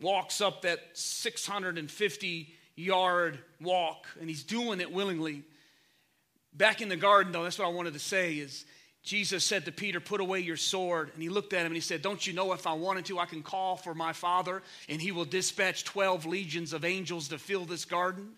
walks 0.00 0.40
up 0.40 0.62
that 0.62 0.80
650 0.94 2.54
yard 2.76 3.38
walk, 3.60 4.06
and 4.20 4.28
he's 4.28 4.42
doing 4.42 4.80
it 4.80 4.92
willingly. 4.92 5.42
Back 6.52 6.80
in 6.80 6.88
the 6.88 6.96
garden, 6.96 7.32
though, 7.32 7.44
that's 7.44 7.58
what 7.58 7.66
I 7.66 7.70
wanted 7.70 7.94
to 7.94 7.98
say 7.98 8.34
is 8.34 8.64
Jesus 9.06 9.44
said 9.44 9.64
to 9.66 9.72
Peter, 9.72 10.00
Put 10.00 10.20
away 10.20 10.40
your 10.40 10.56
sword. 10.56 11.12
And 11.14 11.22
he 11.22 11.28
looked 11.28 11.52
at 11.52 11.60
him 11.60 11.66
and 11.66 11.76
he 11.76 11.80
said, 11.80 12.02
Don't 12.02 12.26
you 12.26 12.32
know 12.32 12.52
if 12.52 12.66
I 12.66 12.72
wanted 12.72 13.04
to, 13.06 13.20
I 13.20 13.26
can 13.26 13.44
call 13.44 13.76
for 13.76 13.94
my 13.94 14.12
Father 14.12 14.62
and 14.88 15.00
he 15.00 15.12
will 15.12 15.24
dispatch 15.24 15.84
12 15.84 16.26
legions 16.26 16.72
of 16.72 16.84
angels 16.84 17.28
to 17.28 17.38
fill 17.38 17.64
this 17.64 17.84
garden? 17.84 18.32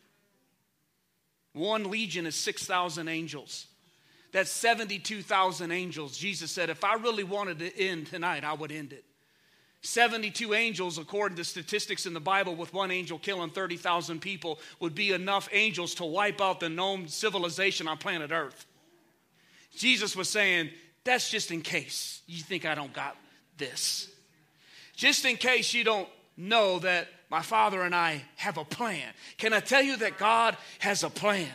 One 1.54 1.90
legion 1.90 2.26
is 2.26 2.37
6,000 2.37 3.09
angels. 3.09 3.66
That's 4.31 4.50
72,000 4.50 5.72
angels. 5.72 6.18
Jesus 6.18 6.50
said, 6.50 6.68
If 6.68 6.85
I 6.85 6.94
really 6.96 7.24
wanted 7.24 7.61
to 7.61 7.81
end 7.81 8.09
tonight, 8.09 8.44
I 8.44 8.52
would 8.52 8.70
end 8.70 8.92
it. 8.92 9.07
72 9.81 10.52
angels, 10.52 10.98
according 10.98 11.37
to 11.37 11.44
statistics 11.44 12.04
in 12.04 12.12
the 12.12 12.20
Bible, 12.20 12.54
with 12.54 12.74
one 12.74 12.90
angel 12.90 13.18
killing 13.18 13.48
30,000 13.48 14.20
people, 14.20 14.59
would 14.81 14.94
be 14.94 15.12
enough 15.12 15.48
angels 15.50 15.94
to 15.94 16.04
wipe 16.04 16.42
out 16.42 16.61
the 16.61 16.68
known 16.68 17.09
civilization 17.09 17.88
on 17.88 17.96
planet 17.96 18.31
Earth. 18.31 18.66
Jesus 19.78 20.14
was 20.14 20.28
saying, 20.28 20.70
That's 21.04 21.30
just 21.30 21.50
in 21.50 21.62
case 21.62 22.22
you 22.26 22.42
think 22.42 22.66
I 22.66 22.74
don't 22.74 22.92
got 22.92 23.16
this. 23.56 24.08
Just 24.94 25.24
in 25.24 25.36
case 25.36 25.72
you 25.72 25.84
don't 25.84 26.08
know 26.36 26.80
that 26.80 27.08
my 27.30 27.42
father 27.42 27.82
and 27.82 27.94
I 27.94 28.22
have 28.36 28.58
a 28.58 28.64
plan. 28.64 29.06
Can 29.36 29.52
I 29.52 29.60
tell 29.60 29.82
you 29.82 29.96
that 29.98 30.18
God 30.18 30.56
has 30.78 31.04
a 31.04 31.10
plan? 31.10 31.48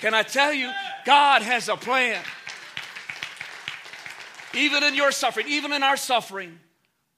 Can 0.00 0.14
I 0.14 0.22
tell 0.22 0.52
you, 0.52 0.70
God 1.04 1.42
has 1.42 1.68
a 1.68 1.76
plan? 1.76 2.22
Even 4.54 4.82
in 4.82 4.94
your 4.94 5.12
suffering, 5.12 5.46
even 5.48 5.72
in 5.72 5.82
our 5.82 5.96
suffering, 5.96 6.58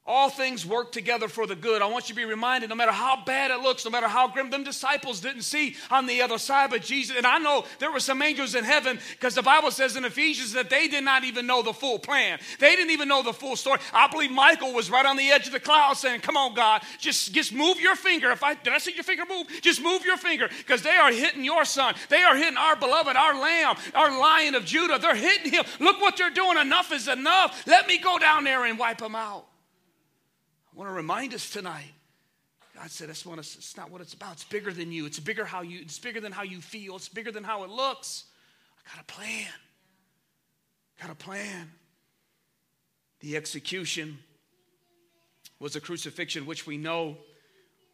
all 0.06 0.28
things 0.28 0.66
work 0.66 0.92
together 0.92 1.28
for 1.28 1.46
the 1.46 1.56
good. 1.56 1.80
I 1.80 1.86
want 1.86 2.10
you 2.10 2.14
to 2.14 2.20
be 2.20 2.26
reminded 2.26 2.68
no 2.68 2.76
matter 2.76 2.92
how 2.92 3.24
bad 3.24 3.50
it 3.50 3.60
looks, 3.60 3.86
no 3.86 3.90
matter 3.90 4.06
how 4.06 4.28
grim, 4.28 4.50
them 4.50 4.62
disciples 4.62 5.20
didn't 5.20 5.42
see 5.42 5.76
on 5.90 6.04
the 6.06 6.20
other 6.20 6.36
side, 6.36 6.68
but 6.68 6.82
Jesus, 6.82 7.16
and 7.16 7.26
I 7.26 7.38
know 7.38 7.64
there 7.78 7.90
were 7.90 8.00
some 8.00 8.20
angels 8.20 8.54
in 8.54 8.64
heaven 8.64 8.98
because 9.12 9.34
the 9.34 9.42
Bible 9.42 9.70
says 9.70 9.96
in 9.96 10.04
Ephesians 10.04 10.52
that 10.52 10.68
they 10.68 10.88
did 10.88 11.04
not 11.04 11.24
even 11.24 11.46
know 11.46 11.62
the 11.62 11.72
full 11.72 11.98
plan. 11.98 12.38
They 12.58 12.76
didn't 12.76 12.90
even 12.90 13.08
know 13.08 13.22
the 13.22 13.32
full 13.32 13.56
story. 13.56 13.80
I 13.94 14.08
believe 14.08 14.30
Michael 14.30 14.74
was 14.74 14.90
right 14.90 15.06
on 15.06 15.16
the 15.16 15.30
edge 15.30 15.46
of 15.46 15.52
the 15.52 15.60
cloud 15.60 15.94
saying, 15.94 16.20
Come 16.20 16.36
on, 16.36 16.54
God, 16.54 16.82
just, 16.98 17.32
just 17.32 17.54
move 17.54 17.80
your 17.80 17.96
finger. 17.96 18.30
If 18.30 18.42
I 18.42 18.54
did 18.54 18.74
I 18.74 18.78
see 18.78 18.94
your 18.94 19.04
finger 19.04 19.24
move? 19.26 19.46
Just 19.62 19.82
move 19.82 20.04
your 20.04 20.18
finger 20.18 20.48
because 20.58 20.82
they 20.82 20.96
are 20.96 21.12
hitting 21.12 21.44
your 21.44 21.64
son. 21.64 21.94
They 22.10 22.22
are 22.22 22.36
hitting 22.36 22.58
our 22.58 22.76
beloved, 22.76 23.16
our 23.16 23.40
lamb, 23.40 23.76
our 23.94 24.18
lion 24.18 24.54
of 24.54 24.66
Judah. 24.66 24.98
They're 24.98 25.14
hitting 25.14 25.50
him. 25.50 25.64
Look 25.80 25.98
what 26.02 26.18
they're 26.18 26.28
doing. 26.28 26.58
Enough 26.58 26.92
is 26.92 27.08
enough. 27.08 27.66
Let 27.66 27.86
me 27.86 27.96
go 27.98 28.18
down 28.18 28.44
there 28.44 28.66
and 28.66 28.78
wipe 28.78 28.98
them 28.98 29.14
out. 29.14 29.46
I 30.74 30.78
want 30.78 30.90
to 30.90 30.94
remind 30.94 31.34
us 31.34 31.50
tonight. 31.50 31.92
God 32.74 32.90
said, 32.90 33.08
That's 33.08 33.24
what 33.24 33.38
it's, 33.38 33.54
it's 33.54 33.76
not 33.76 33.90
what 33.90 34.00
it's 34.00 34.14
about. 34.14 34.32
It's 34.32 34.44
bigger 34.44 34.72
than 34.72 34.90
you. 34.90 35.06
It's 35.06 35.20
bigger 35.20 35.44
how 35.44 35.62
you. 35.62 35.80
It's 35.80 35.98
bigger 35.98 36.20
than 36.20 36.32
how 36.32 36.42
you 36.42 36.60
feel. 36.60 36.96
It's 36.96 37.08
bigger 37.08 37.30
than 37.30 37.44
how 37.44 37.62
it 37.62 37.70
looks. 37.70 38.24
I 38.78 38.96
got 38.96 39.02
a 39.02 39.06
plan. 39.06 39.48
Got 41.00 41.10
a 41.10 41.14
plan. 41.14 41.70
The 43.20 43.37
execution 43.37 44.18
was 45.60 45.76
a 45.76 45.80
crucifixion, 45.80 46.44
which 46.44 46.66
we 46.66 46.76
know, 46.76 47.16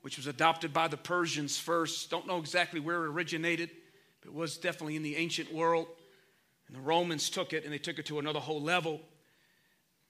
which 0.00 0.16
was 0.16 0.26
adopted 0.26 0.72
by 0.72 0.88
the 0.88 0.96
Persians 0.96 1.58
first. 1.58 2.10
Don't 2.10 2.26
know 2.26 2.38
exactly 2.38 2.80
where 2.80 3.04
it 3.04 3.08
originated, 3.08 3.70
but 4.22 4.30
it 4.30 4.34
was 4.34 4.56
definitely 4.56 4.96
in 4.96 5.02
the 5.02 5.16
ancient 5.16 5.52
world. 5.52 5.86
And 6.66 6.76
the 6.76 6.80
Romans 6.80 7.28
took 7.28 7.52
it 7.52 7.64
and 7.64 7.72
they 7.72 7.78
took 7.78 7.98
it 7.98 8.06
to 8.06 8.18
another 8.18 8.40
whole 8.40 8.62
level. 8.62 9.02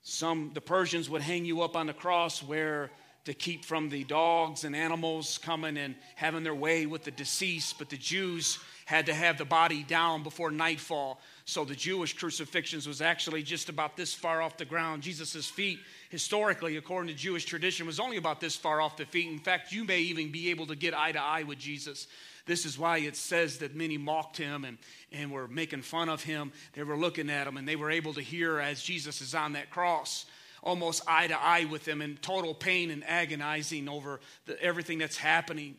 Some, 0.02 0.50
the 0.54 0.60
Persians 0.60 1.10
would 1.10 1.22
hang 1.22 1.44
you 1.44 1.62
up 1.62 1.76
on 1.76 1.86
the 1.86 1.92
cross 1.92 2.42
where 2.42 2.90
to 3.24 3.34
keep 3.34 3.64
from 3.64 3.88
the 3.88 4.04
dogs 4.04 4.64
and 4.64 4.74
animals 4.74 5.38
coming 5.38 5.76
and 5.76 5.94
having 6.14 6.42
their 6.42 6.54
way 6.54 6.86
with 6.86 7.04
the 7.04 7.10
deceased, 7.10 7.78
but 7.78 7.90
the 7.90 7.96
Jews 7.96 8.58
had 8.86 9.06
to 9.06 9.14
have 9.14 9.38
the 9.38 9.44
body 9.44 9.84
down 9.84 10.22
before 10.22 10.50
nightfall. 10.50 11.20
So 11.44 11.64
the 11.64 11.76
Jewish 11.76 12.16
crucifixions 12.16 12.88
was 12.88 13.00
actually 13.00 13.42
just 13.42 13.68
about 13.68 13.96
this 13.96 14.12
far 14.12 14.42
off 14.42 14.56
the 14.56 14.64
ground. 14.64 15.02
Jesus' 15.02 15.46
feet, 15.46 15.78
historically, 16.08 16.76
according 16.76 17.14
to 17.14 17.20
Jewish 17.20 17.44
tradition, 17.44 17.86
was 17.86 18.00
only 18.00 18.16
about 18.16 18.40
this 18.40 18.56
far 18.56 18.80
off 18.80 18.96
the 18.96 19.04
feet. 19.04 19.30
In 19.30 19.38
fact, 19.38 19.70
you 19.70 19.84
may 19.84 20.00
even 20.00 20.32
be 20.32 20.50
able 20.50 20.66
to 20.66 20.74
get 20.74 20.92
eye 20.92 21.12
to 21.12 21.22
eye 21.22 21.44
with 21.44 21.58
Jesus. 21.58 22.08
This 22.46 22.64
is 22.64 22.78
why 22.78 22.98
it 22.98 23.14
says 23.14 23.58
that 23.58 23.76
many 23.76 23.96
mocked 23.96 24.36
him 24.36 24.64
and, 24.64 24.76
and 25.12 25.30
were 25.30 25.46
making 25.46 25.82
fun 25.82 26.08
of 26.08 26.24
him. 26.24 26.50
They 26.72 26.82
were 26.82 26.96
looking 26.96 27.30
at 27.30 27.46
him 27.46 27.56
and 27.56 27.68
they 27.68 27.76
were 27.76 27.92
able 27.92 28.14
to 28.14 28.20
hear 28.20 28.58
as 28.58 28.82
Jesus 28.82 29.20
is 29.20 29.36
on 29.36 29.52
that 29.52 29.70
cross, 29.70 30.26
almost 30.62 31.02
eye 31.06 31.26
to 31.26 31.40
eye 31.40 31.64
with 31.64 31.84
them 31.84 32.02
in 32.02 32.16
total 32.16 32.54
pain 32.54 32.90
and 32.90 33.04
agonizing 33.04 33.88
over 33.88 34.20
the, 34.46 34.60
everything 34.62 34.98
that's 34.98 35.16
happening 35.16 35.76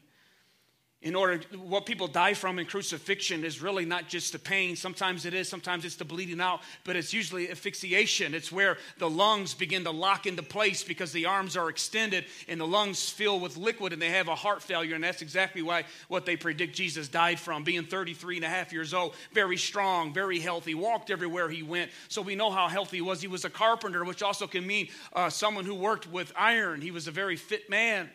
in 1.01 1.15
order 1.15 1.41
what 1.57 1.87
people 1.87 2.07
die 2.07 2.33
from 2.33 2.59
in 2.59 2.65
crucifixion 2.65 3.43
is 3.43 3.59
really 3.59 3.85
not 3.85 4.07
just 4.07 4.33
the 4.33 4.39
pain. 4.39 4.75
Sometimes 4.75 5.25
it 5.25 5.33
is 5.33 5.49
sometimes 5.49 5.83
it's 5.83 5.95
the 5.95 6.05
bleeding 6.05 6.39
out 6.39 6.61
but 6.83 6.95
it's 6.95 7.11
usually 7.11 7.49
asphyxiation. 7.49 8.35
It's 8.35 8.51
where 8.51 8.77
the 8.99 9.09
lungs 9.09 9.53
begin 9.55 9.83
to 9.85 9.91
lock 9.91 10.27
into 10.27 10.43
place 10.43 10.83
because 10.83 11.11
the 11.11 11.25
arms 11.25 11.57
are 11.57 11.69
extended 11.69 12.25
and 12.47 12.59
the 12.59 12.67
lungs 12.67 13.09
fill 13.09 13.39
with 13.39 13.57
liquid 13.57 13.93
and 13.93 14.01
they 14.01 14.09
have 14.09 14.27
a 14.27 14.35
heart 14.35 14.61
failure. 14.61 14.93
And 14.93 15.03
that's 15.03 15.23
exactly 15.23 15.63
why 15.63 15.85
what 16.07 16.25
they 16.25 16.35
predict 16.35 16.75
jesus 16.75 17.07
died 17.07 17.39
from 17.39 17.63
being 17.63 17.83
33 17.83 18.37
and 18.37 18.45
a 18.45 18.49
half 18.49 18.71
years 18.71 18.93
old 18.93 19.15
very 19.33 19.57
strong 19.57 20.13
very 20.13 20.39
healthy 20.39 20.75
walked 20.75 21.09
everywhere 21.09 21.49
he 21.49 21.63
went. 21.63 21.89
So 22.09 22.21
we 22.21 22.35
know 22.35 22.51
how 22.51 22.67
healthy 22.67 22.97
he 22.97 23.01
was. 23.01 23.21
He 23.21 23.27
was 23.27 23.43
a 23.43 23.49
carpenter 23.49 24.05
which 24.05 24.21
also 24.21 24.45
can 24.45 24.67
mean 24.67 24.89
uh, 25.13 25.29
someone 25.29 25.65
who 25.65 25.73
worked 25.73 26.11
with 26.11 26.31
iron. 26.35 26.81
He 26.81 26.91
was 26.91 27.07
a 27.07 27.11
very 27.11 27.35
fit 27.35 27.69
man 27.69 28.09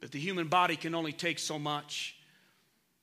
but 0.00 0.12
the 0.12 0.18
human 0.18 0.48
body 0.48 0.76
can 0.76 0.94
only 0.94 1.12
take 1.12 1.38
so 1.38 1.58
much. 1.58 2.16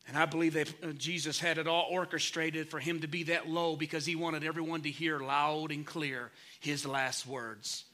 And 0.08 0.18
I 0.18 0.26
believe 0.26 0.54
that 0.54 0.74
uh, 0.84 0.92
Jesus 0.94 1.40
had 1.40 1.58
it 1.58 1.68
all 1.68 1.88
orchestrated 1.90 2.70
for 2.70 2.80
him 2.80 3.02
to 3.02 3.08
be 3.08 3.24
that 3.24 3.48
low 3.48 3.76
because 3.76 4.06
he 4.06 4.16
wanted 4.16 4.44
everyone 4.44 4.82
to 4.82 4.92
hear 4.92 5.20
loud 5.20 5.72
and 5.72 5.86
clear 5.86 6.30
his 6.60 6.86
last 6.86 7.26
words, 7.26 7.86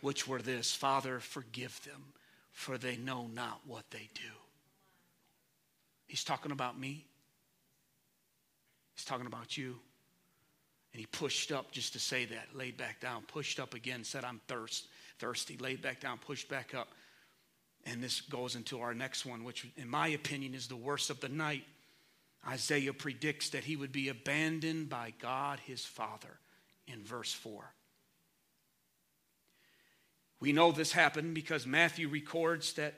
which 0.00 0.28
were 0.28 0.42
this 0.42 0.74
Father, 0.74 1.18
forgive 1.18 1.82
them, 1.84 2.12
for 2.52 2.76
they 2.76 2.96
know 2.96 3.26
not 3.26 3.60
what 3.66 3.84
they 3.90 4.10
do. 4.14 4.30
He's 6.06 6.24
talking 6.24 6.52
about 6.52 6.78
me, 6.78 7.04
he's 8.94 9.04
talking 9.04 9.26
about 9.26 9.56
you. 9.56 9.76
And 10.92 11.00
he 11.00 11.06
pushed 11.06 11.52
up 11.52 11.70
just 11.70 11.92
to 11.92 11.98
say 11.98 12.24
that, 12.24 12.56
laid 12.56 12.78
back 12.78 12.98
down, 12.98 13.22
pushed 13.28 13.60
up 13.60 13.74
again, 13.74 14.04
said, 14.04 14.24
I'm 14.24 14.40
thirst, 14.48 14.86
thirsty, 15.18 15.58
laid 15.58 15.82
back 15.82 16.00
down, 16.00 16.18
pushed 16.18 16.48
back 16.48 16.74
up. 16.74 16.88
And 17.90 18.02
this 18.02 18.20
goes 18.20 18.54
into 18.54 18.80
our 18.80 18.94
next 18.94 19.24
one, 19.24 19.44
which, 19.44 19.66
in 19.76 19.88
my 19.88 20.08
opinion, 20.08 20.54
is 20.54 20.68
the 20.68 20.76
worst 20.76 21.08
of 21.10 21.20
the 21.20 21.28
night. 21.28 21.64
Isaiah 22.46 22.92
predicts 22.92 23.50
that 23.50 23.64
he 23.64 23.76
would 23.76 23.92
be 23.92 24.08
abandoned 24.08 24.88
by 24.88 25.14
God 25.20 25.58
his 25.60 25.84
Father 25.84 26.38
in 26.86 27.02
verse 27.02 27.32
4. 27.32 27.64
We 30.40 30.52
know 30.52 30.70
this 30.70 30.92
happened 30.92 31.34
because 31.34 31.66
Matthew 31.66 32.08
records 32.08 32.74
that 32.74 32.94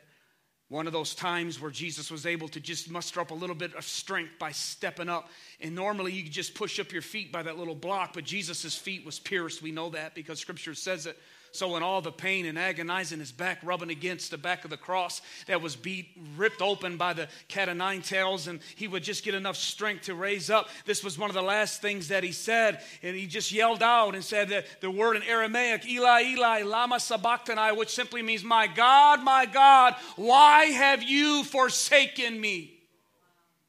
one 0.68 0.86
of 0.86 0.92
those 0.92 1.14
times 1.14 1.60
where 1.60 1.70
Jesus 1.70 2.10
was 2.10 2.26
able 2.26 2.48
to 2.48 2.60
just 2.60 2.90
muster 2.90 3.20
up 3.20 3.30
a 3.30 3.34
little 3.34 3.56
bit 3.56 3.74
of 3.74 3.84
strength 3.84 4.32
by 4.38 4.52
stepping 4.52 5.08
up. 5.08 5.28
And 5.60 5.74
normally 5.74 6.12
you 6.12 6.28
just 6.28 6.54
push 6.54 6.78
up 6.78 6.92
your 6.92 7.02
feet 7.02 7.32
by 7.32 7.42
that 7.42 7.58
little 7.58 7.74
block, 7.74 8.12
but 8.12 8.24
Jesus' 8.24 8.76
feet 8.76 9.04
was 9.04 9.18
pierced. 9.18 9.62
We 9.62 9.72
know 9.72 9.90
that 9.90 10.14
because 10.14 10.38
scripture 10.38 10.74
says 10.74 11.06
it. 11.06 11.18
So, 11.52 11.76
in 11.76 11.82
all 11.82 12.00
the 12.00 12.12
pain 12.12 12.46
and 12.46 12.56
agonizing, 12.56 13.18
his 13.18 13.32
back 13.32 13.58
rubbing 13.64 13.90
against 13.90 14.30
the 14.30 14.38
back 14.38 14.62
of 14.64 14.70
the 14.70 14.76
cross 14.76 15.20
that 15.46 15.60
was 15.60 15.74
beat, 15.74 16.06
ripped 16.36 16.62
open 16.62 16.96
by 16.96 17.12
the 17.12 17.26
cat 17.48 17.68
of 17.68 17.76
nine 17.76 18.02
tails, 18.02 18.46
and 18.46 18.60
he 18.76 18.86
would 18.86 19.02
just 19.02 19.24
get 19.24 19.34
enough 19.34 19.56
strength 19.56 20.04
to 20.04 20.14
raise 20.14 20.48
up. 20.48 20.68
This 20.84 21.02
was 21.02 21.18
one 21.18 21.28
of 21.28 21.34
the 21.34 21.42
last 21.42 21.82
things 21.82 22.08
that 22.08 22.22
he 22.22 22.30
said, 22.30 22.80
and 23.02 23.16
he 23.16 23.26
just 23.26 23.50
yelled 23.50 23.82
out 23.82 24.14
and 24.14 24.22
said 24.22 24.48
the, 24.48 24.64
the 24.80 24.90
word 24.90 25.16
in 25.16 25.24
Aramaic, 25.24 25.84
Eli, 25.86 26.22
Eli, 26.22 26.62
Lama 26.62 27.00
Sabachthani, 27.00 27.76
which 27.76 27.90
simply 27.90 28.22
means, 28.22 28.44
My 28.44 28.68
God, 28.68 29.24
my 29.24 29.44
God, 29.44 29.96
why 30.14 30.66
have 30.66 31.02
you 31.02 31.42
forsaken 31.42 32.40
me? 32.40 32.74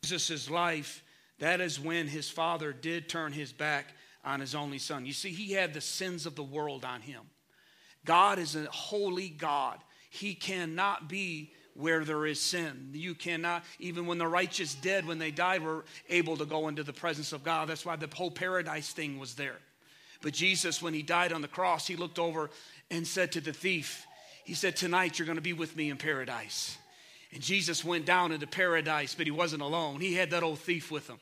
Jesus' 0.04 0.52
life, 0.52 1.04
that 1.40 1.62
is 1.62 1.80
when 1.80 2.08
his 2.08 2.30
father 2.30 2.74
did 2.74 3.10
turn 3.10 3.32
his 3.32 3.52
back 3.52 3.88
on 4.24 4.40
his 4.40 4.54
only 4.54 4.78
son. 4.78 5.06
You 5.06 5.14
see, 5.14 5.32
he 5.32 5.54
had 5.54 5.74
the 5.74 5.82
sins 5.82 6.28
of 6.28 6.36
the 6.36 6.44
world 6.44 6.86
on 6.86 7.02
him. 7.02 7.22
God 8.06 8.40
is 8.40 8.56
a 8.56 8.66
holy 8.66 9.30
God. 9.30 9.78
He 10.10 10.34
cannot 10.34 11.08
be 11.08 11.52
where 11.74 12.04
there 12.04 12.26
is 12.26 12.40
sin. 12.40 12.90
You 12.94 13.16
cannot, 13.16 13.64
even 13.80 14.06
when 14.06 14.18
the 14.18 14.28
righteous 14.28 14.76
dead, 14.76 15.06
when 15.06 15.20
they 15.20 15.32
died, 15.32 15.64
were 15.64 15.86
able 16.10 16.38
to 16.38 16.46
go 16.46 16.68
into 16.68 16.84
the 16.84 16.94
presence 16.94 17.32
of 17.32 17.44
God. 17.44 17.70
That's 17.70 17.86
why 17.86 17.96
the 17.96 18.10
whole 18.14 18.32
paradise 18.32 18.92
thing 18.92 19.20
was 19.20 19.36
there. 19.36 19.58
But 20.22 20.34
Jesus, 20.34 20.82
when 20.82 20.94
he 20.94 21.02
died 21.02 21.34
on 21.34 21.42
the 21.42 21.48
cross, 21.48 21.88
he 21.88 21.96
looked 21.96 22.20
over 22.20 22.50
and 22.90 23.08
said 23.08 23.32
to 23.34 23.42
the 23.42 23.54
thief, 23.54 24.06
He 24.44 24.54
said, 24.54 24.76
Tonight 24.76 25.18
you're 25.18 25.26
going 25.26 25.38
to 25.38 25.42
be 25.42 25.54
with 25.54 25.76
me 25.76 25.90
in 25.90 25.98
paradise. 25.98 26.78
And 27.34 27.42
Jesus 27.42 27.86
went 27.86 28.06
down 28.06 28.32
into 28.32 28.46
paradise, 28.46 29.16
but 29.16 29.26
he 29.26 29.32
wasn't 29.32 29.62
alone. 29.62 30.02
He 30.02 30.14
had 30.14 30.32
that 30.32 30.44
old 30.44 30.60
thief 30.60 30.92
with 30.92 31.10
him. 31.10 31.18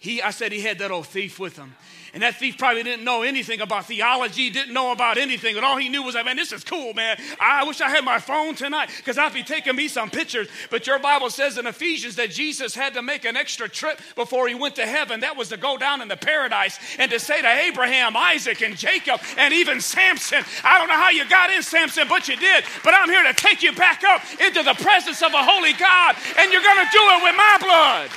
He, 0.00 0.22
I 0.22 0.30
said 0.30 0.52
he 0.52 0.60
had 0.60 0.78
that 0.78 0.90
old 0.90 1.06
thief 1.06 1.38
with 1.38 1.56
him. 1.56 1.74
And 2.14 2.22
that 2.22 2.36
thief 2.36 2.56
probably 2.56 2.82
didn't 2.82 3.04
know 3.04 3.22
anything 3.22 3.60
about 3.60 3.84
theology, 3.84 4.48
didn't 4.50 4.72
know 4.72 4.92
about 4.92 5.18
anything, 5.18 5.54
but 5.54 5.62
all 5.62 5.76
he 5.76 5.88
knew 5.88 6.02
was 6.02 6.14
that, 6.14 6.24
man, 6.24 6.36
this 6.36 6.52
is 6.52 6.64
cool, 6.64 6.94
man. 6.94 7.18
I 7.38 7.64
wish 7.64 7.80
I 7.80 7.88
had 7.90 8.04
my 8.04 8.18
phone 8.18 8.54
tonight 8.54 8.90
because 8.96 9.18
I'd 9.18 9.34
be 9.34 9.42
taking 9.42 9.76
me 9.76 9.88
some 9.88 10.08
pictures. 10.08 10.48
But 10.70 10.86
your 10.86 10.98
Bible 10.98 11.28
says 11.30 11.58
in 11.58 11.66
Ephesians 11.66 12.16
that 12.16 12.30
Jesus 12.30 12.74
had 12.74 12.94
to 12.94 13.02
make 13.02 13.24
an 13.24 13.36
extra 13.36 13.68
trip 13.68 14.00
before 14.16 14.48
he 14.48 14.54
went 14.54 14.76
to 14.76 14.86
heaven. 14.86 15.20
That 15.20 15.36
was 15.36 15.50
to 15.50 15.56
go 15.56 15.76
down 15.76 16.00
into 16.00 16.16
paradise 16.16 16.78
and 16.98 17.10
to 17.10 17.20
say 17.20 17.42
to 17.42 17.48
Abraham, 17.48 18.16
Isaac, 18.16 18.62
and 18.62 18.76
Jacob, 18.76 19.20
and 19.36 19.52
even 19.52 19.80
Samson, 19.80 20.44
I 20.64 20.78
don't 20.78 20.88
know 20.88 20.94
how 20.94 21.10
you 21.10 21.28
got 21.28 21.50
in, 21.50 21.62
Samson, 21.62 22.08
but 22.08 22.26
you 22.26 22.36
did. 22.36 22.64
But 22.84 22.94
I'm 22.94 23.10
here 23.10 23.24
to 23.24 23.34
take 23.34 23.62
you 23.62 23.72
back 23.72 24.02
up 24.04 24.22
into 24.40 24.62
the 24.62 24.74
presence 24.74 25.22
of 25.22 25.34
a 25.34 25.42
holy 25.42 25.74
God, 25.74 26.16
and 26.38 26.52
you're 26.52 26.62
going 26.62 26.84
to 26.84 26.90
do 26.90 27.02
it 27.02 27.22
with 27.22 27.36
my 27.36 27.56
blood. 27.60 28.10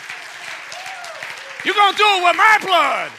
You're 1.63 1.75
going 1.75 1.91
to 1.93 1.97
do 1.97 2.03
it 2.03 2.23
with 2.23 2.37
my 2.37 2.57
blood. 2.61 3.11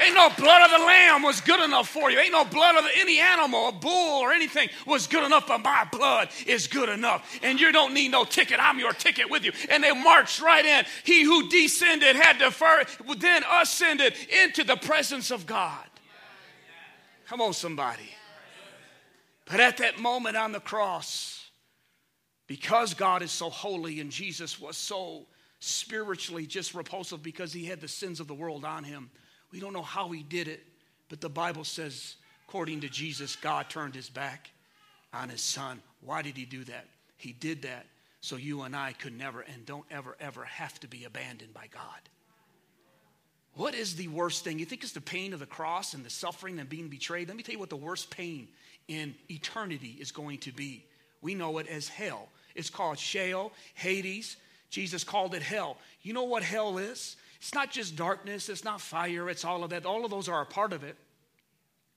Ain't 0.00 0.14
no 0.14 0.28
blood 0.30 0.62
of 0.62 0.80
the 0.80 0.84
lamb 0.84 1.22
was 1.22 1.40
good 1.40 1.60
enough 1.60 1.88
for 1.88 2.10
you. 2.10 2.18
Ain't 2.18 2.32
no 2.32 2.44
blood 2.44 2.76
of 2.76 2.84
any 2.96 3.20
animal, 3.20 3.68
a 3.68 3.72
bull 3.72 4.20
or 4.20 4.32
anything 4.32 4.68
was 4.86 5.06
good 5.06 5.22
enough, 5.22 5.46
but 5.46 5.58
my 5.58 5.86
blood 5.92 6.30
is 6.46 6.66
good 6.66 6.88
enough. 6.88 7.38
And 7.42 7.60
you 7.60 7.70
don't 7.70 7.94
need 7.94 8.10
no 8.10 8.24
ticket. 8.24 8.58
I'm 8.60 8.80
your 8.80 8.92
ticket 8.92 9.30
with 9.30 9.44
you. 9.44 9.52
And 9.70 9.84
they 9.84 9.92
marched 9.92 10.40
right 10.40 10.64
in. 10.64 10.84
He 11.04 11.22
who 11.22 11.48
descended 11.48 12.16
had 12.16 12.38
first, 12.52 12.98
then 13.18 13.42
ascended 13.60 14.14
into 14.42 14.64
the 14.64 14.76
presence 14.76 15.30
of 15.30 15.46
God. 15.46 15.86
Come 17.26 17.40
on, 17.40 17.52
somebody. 17.52 18.10
But 19.44 19.60
at 19.60 19.76
that 19.76 20.00
moment 20.00 20.36
on 20.36 20.52
the 20.52 20.60
cross, 20.60 21.48
because 22.46 22.94
God 22.94 23.22
is 23.22 23.30
so 23.30 23.48
holy 23.48 24.00
and 24.00 24.10
Jesus 24.10 24.60
was 24.60 24.76
so 24.76 25.26
spiritually 25.64 26.46
just 26.46 26.74
repulsive 26.74 27.22
because 27.22 27.52
he 27.52 27.64
had 27.64 27.80
the 27.80 27.88
sins 27.88 28.20
of 28.20 28.26
the 28.26 28.34
world 28.34 28.64
on 28.64 28.84
him. 28.84 29.10
We 29.50 29.60
don't 29.60 29.72
know 29.72 29.82
how 29.82 30.10
he 30.10 30.22
did 30.22 30.48
it, 30.48 30.62
But 31.08 31.20
the 31.20 31.28
Bible 31.28 31.64
says, 31.64 32.16
according 32.48 32.80
to 32.80 32.88
Jesus, 32.88 33.36
God 33.36 33.68
turned 33.68 33.94
his 33.94 34.08
back 34.08 34.50
on 35.12 35.28
his 35.28 35.40
son. 35.40 35.80
Why 36.00 36.22
did 36.22 36.36
he 36.36 36.44
do 36.44 36.64
that? 36.64 36.86
He 37.16 37.32
did 37.32 37.62
that 37.62 37.86
so 38.20 38.36
you 38.36 38.62
and 38.62 38.74
I 38.74 38.92
could 38.92 39.16
never 39.16 39.42
and 39.42 39.64
don't 39.66 39.84
ever, 39.90 40.16
ever 40.18 40.44
have 40.44 40.80
to 40.80 40.88
be 40.88 41.04
abandoned 41.04 41.54
by 41.54 41.66
God. 41.72 42.00
What 43.54 43.74
is 43.74 43.94
the 43.94 44.08
worst 44.08 44.44
thing? 44.44 44.58
You 44.58 44.64
think 44.64 44.82
it's 44.82 44.92
the 44.92 45.00
pain 45.00 45.32
of 45.32 45.40
the 45.40 45.46
cross 45.46 45.94
and 45.94 46.04
the 46.04 46.10
suffering 46.10 46.58
and 46.58 46.68
being 46.68 46.88
betrayed? 46.88 47.28
Let 47.28 47.36
me 47.36 47.42
tell 47.42 47.52
you 47.52 47.58
what 47.58 47.70
the 47.70 47.76
worst 47.76 48.10
pain 48.10 48.48
in 48.88 49.14
eternity 49.30 49.96
is 50.00 50.10
going 50.10 50.38
to 50.38 50.52
be. 50.52 50.84
We 51.22 51.34
know 51.34 51.58
it 51.58 51.68
as 51.68 51.86
hell. 51.86 52.28
It's 52.54 52.70
called 52.70 52.98
Sheol, 52.98 53.52
Hades. 53.74 54.36
Jesus 54.74 55.04
called 55.04 55.36
it 55.36 55.42
hell. 55.42 55.76
You 56.02 56.14
know 56.14 56.24
what 56.24 56.42
hell 56.42 56.78
is? 56.78 57.14
It's 57.38 57.54
not 57.54 57.70
just 57.70 57.94
darkness, 57.94 58.48
it's 58.48 58.64
not 58.64 58.80
fire, 58.80 59.30
it's 59.30 59.44
all 59.44 59.62
of 59.62 59.70
that. 59.70 59.86
All 59.86 60.04
of 60.04 60.10
those 60.10 60.28
are 60.28 60.42
a 60.42 60.46
part 60.46 60.72
of 60.72 60.82
it. 60.82 60.96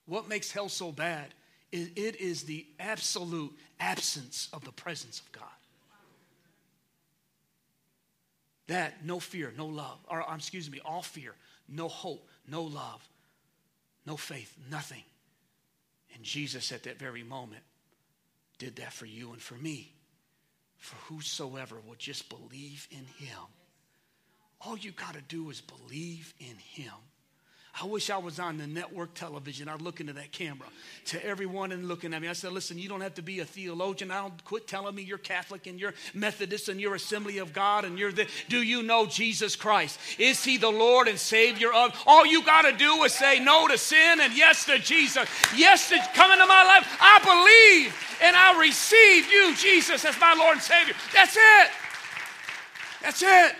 What 0.06 0.28
makes 0.28 0.52
hell 0.52 0.68
so 0.68 0.92
bad 0.92 1.34
is 1.72 1.90
it 1.96 2.20
is 2.20 2.44
the 2.44 2.64
absolute 2.78 3.52
absence 3.80 4.48
of 4.52 4.64
the 4.64 4.70
presence 4.70 5.18
of 5.18 5.32
God. 5.32 5.44
That, 8.68 9.04
no 9.04 9.18
fear, 9.18 9.52
no 9.56 9.66
love, 9.66 9.98
or 10.08 10.22
um, 10.30 10.36
excuse 10.36 10.70
me, 10.70 10.80
all 10.84 11.02
fear, 11.02 11.34
no 11.68 11.88
hope, 11.88 12.28
no 12.46 12.62
love, 12.62 13.06
no 14.06 14.16
faith, 14.16 14.54
nothing. 14.70 15.02
And 16.14 16.22
Jesus, 16.22 16.70
at 16.70 16.84
that 16.84 17.00
very 17.00 17.24
moment, 17.24 17.64
did 18.58 18.76
that 18.76 18.92
for 18.92 19.06
you 19.06 19.32
and 19.32 19.42
for 19.42 19.54
me. 19.54 19.97
For 20.78 20.96
whosoever 21.12 21.76
will 21.86 21.96
just 21.96 22.28
believe 22.28 22.88
in 22.90 23.04
him. 23.18 23.38
All 24.60 24.76
you 24.76 24.92
got 24.92 25.14
to 25.14 25.22
do 25.22 25.50
is 25.50 25.60
believe 25.60 26.34
in 26.40 26.56
him. 26.56 26.92
I 27.80 27.86
wish 27.86 28.10
I 28.10 28.18
was 28.18 28.40
on 28.40 28.58
the 28.58 28.66
network 28.66 29.14
television. 29.14 29.68
I'd 29.68 29.80
look 29.80 30.00
into 30.00 30.12
that 30.14 30.32
camera 30.32 30.66
to 31.06 31.24
everyone 31.24 31.70
and 31.70 31.86
looking 31.86 32.12
at 32.12 32.20
me. 32.20 32.26
I 32.26 32.32
said, 32.32 32.52
listen, 32.52 32.76
you 32.76 32.88
don't 32.88 33.02
have 33.02 33.14
to 33.14 33.22
be 33.22 33.38
a 33.38 33.44
theologian. 33.44 34.10
I 34.10 34.22
don't 34.22 34.44
quit 34.44 34.66
telling 34.66 34.94
me 34.94 35.02
you're 35.02 35.18
Catholic 35.18 35.66
and 35.68 35.78
you're 35.78 35.94
Methodist 36.12 36.68
and 36.68 36.80
you're 36.80 36.96
Assembly 36.96 37.38
of 37.38 37.52
God 37.52 37.84
and 37.84 37.96
you're 37.96 38.10
the. 38.10 38.26
Do 38.48 38.62
you 38.62 38.82
know 38.82 39.06
Jesus 39.06 39.54
Christ? 39.54 40.00
Is 40.18 40.42
he 40.42 40.56
the 40.56 40.70
Lord 40.70 41.06
and 41.06 41.18
Savior 41.18 41.72
of? 41.72 41.94
All 42.06 42.26
you 42.26 42.44
got 42.44 42.62
to 42.62 42.72
do 42.72 43.04
is 43.04 43.12
say 43.12 43.38
no 43.38 43.68
to 43.68 43.78
sin 43.78 44.20
and 44.20 44.36
yes 44.36 44.64
to 44.64 44.78
Jesus. 44.78 45.28
Yes 45.54 45.88
to 45.90 45.98
come 46.14 46.32
into 46.32 46.46
my 46.46 46.64
life. 46.64 46.98
I 47.00 47.18
believe 47.20 47.94
and 48.20 48.34
I 48.34 48.58
receive 48.60 49.30
you, 49.30 49.54
Jesus, 49.54 50.04
as 50.04 50.18
my 50.20 50.34
Lord 50.34 50.54
and 50.54 50.62
Savior. 50.62 50.94
That's 51.14 51.36
it. 51.36 51.70
That's 53.02 53.22
it. 53.22 53.54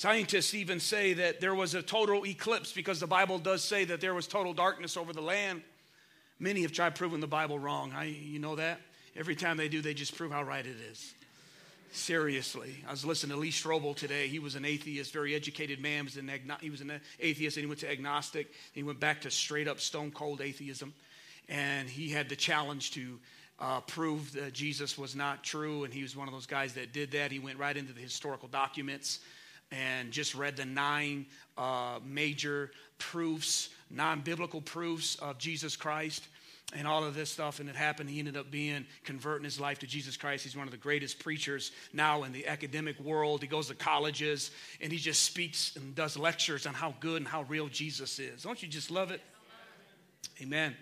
Scientists 0.00 0.54
even 0.54 0.80
say 0.80 1.12
that 1.12 1.42
there 1.42 1.54
was 1.54 1.74
a 1.74 1.82
total 1.82 2.24
eclipse 2.24 2.72
because 2.72 3.00
the 3.00 3.06
Bible 3.06 3.38
does 3.38 3.62
say 3.62 3.84
that 3.84 4.00
there 4.00 4.14
was 4.14 4.26
total 4.26 4.54
darkness 4.54 4.96
over 4.96 5.12
the 5.12 5.20
land. 5.20 5.60
Many 6.38 6.62
have 6.62 6.72
tried 6.72 6.94
proving 6.94 7.20
the 7.20 7.26
Bible 7.26 7.58
wrong. 7.58 7.92
I, 7.94 8.04
you 8.04 8.38
know 8.38 8.56
that? 8.56 8.80
Every 9.14 9.36
time 9.36 9.58
they 9.58 9.68
do, 9.68 9.82
they 9.82 9.92
just 9.92 10.16
prove 10.16 10.32
how 10.32 10.42
right 10.42 10.64
it 10.64 10.76
is. 10.90 11.12
Seriously. 11.92 12.82
I 12.88 12.92
was 12.92 13.04
listening 13.04 13.36
to 13.36 13.40
Lee 13.42 13.50
Strobel 13.50 13.94
today. 13.94 14.26
He 14.28 14.38
was 14.38 14.54
an 14.54 14.64
atheist, 14.64 15.12
very 15.12 15.34
educated 15.34 15.82
man. 15.82 16.06
He 16.06 16.16
was 16.16 16.16
an, 16.16 16.30
he 16.62 16.70
was 16.70 16.80
an 16.80 16.98
atheist 17.20 17.58
and 17.58 17.64
he 17.64 17.68
went 17.68 17.80
to 17.80 17.90
agnostic. 17.90 18.50
He 18.72 18.82
went 18.82 19.00
back 19.00 19.20
to 19.20 19.30
straight 19.30 19.68
up 19.68 19.80
stone 19.80 20.12
cold 20.12 20.40
atheism. 20.40 20.94
And 21.46 21.86
he 21.90 22.08
had 22.08 22.30
the 22.30 22.36
challenge 22.36 22.92
to 22.92 23.18
uh, 23.58 23.80
prove 23.80 24.32
that 24.32 24.54
Jesus 24.54 24.96
was 24.96 25.14
not 25.14 25.44
true. 25.44 25.84
And 25.84 25.92
he 25.92 26.00
was 26.00 26.16
one 26.16 26.26
of 26.26 26.32
those 26.32 26.46
guys 26.46 26.72
that 26.72 26.94
did 26.94 27.10
that. 27.10 27.30
He 27.30 27.38
went 27.38 27.58
right 27.58 27.76
into 27.76 27.92
the 27.92 28.00
historical 28.00 28.48
documents 28.48 29.20
and 29.72 30.10
just 30.10 30.34
read 30.34 30.56
the 30.56 30.64
nine 30.64 31.26
uh, 31.56 31.98
major 32.04 32.70
proofs, 32.98 33.70
non 33.90 34.20
biblical 34.20 34.60
proofs 34.60 35.16
of 35.16 35.38
Jesus 35.38 35.76
Christ 35.76 36.26
and 36.72 36.86
all 36.86 37.04
of 37.04 37.14
this 37.14 37.30
stuff. 37.30 37.60
And 37.60 37.68
it 37.68 37.76
happened. 37.76 38.10
He 38.10 38.18
ended 38.18 38.36
up 38.36 38.50
being 38.50 38.86
converting 39.04 39.44
his 39.44 39.58
life 39.58 39.80
to 39.80 39.86
Jesus 39.86 40.16
Christ. 40.16 40.44
He's 40.44 40.56
one 40.56 40.66
of 40.66 40.70
the 40.70 40.76
greatest 40.76 41.18
preachers 41.18 41.72
now 41.92 42.22
in 42.24 42.32
the 42.32 42.46
academic 42.46 42.98
world. 43.00 43.42
He 43.42 43.48
goes 43.48 43.68
to 43.68 43.74
colleges 43.74 44.50
and 44.80 44.92
he 44.92 44.98
just 44.98 45.22
speaks 45.22 45.76
and 45.76 45.94
does 45.94 46.16
lectures 46.16 46.66
on 46.66 46.74
how 46.74 46.94
good 47.00 47.16
and 47.16 47.28
how 47.28 47.42
real 47.42 47.68
Jesus 47.68 48.18
is. 48.18 48.42
Don't 48.42 48.62
you 48.62 48.68
just 48.68 48.90
love 48.90 49.10
it? 49.10 49.20
Amen. 50.40 50.76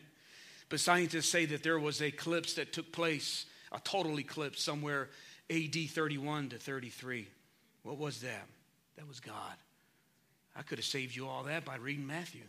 But 0.68 0.80
scientists 0.80 1.30
say 1.30 1.46
that 1.46 1.62
there 1.62 1.78
was 1.78 2.00
a 2.00 2.06
eclipse 2.06 2.54
that 2.54 2.72
took 2.72 2.92
place, 2.92 3.46
a 3.72 3.80
total 3.80 4.18
eclipse 4.20 4.62
somewhere 4.62 5.08
AD 5.50 5.74
31 5.88 6.50
to 6.50 6.58
33. 6.58 7.26
What 7.82 7.96
was 7.96 8.20
that? 8.20 8.46
That 8.98 9.06
was 9.06 9.20
God. 9.20 9.54
I 10.56 10.62
could 10.62 10.78
have 10.78 10.84
saved 10.84 11.14
you 11.14 11.28
all 11.28 11.44
that 11.44 11.64
by 11.64 11.76
reading 11.76 12.06
Matthew. 12.06 12.42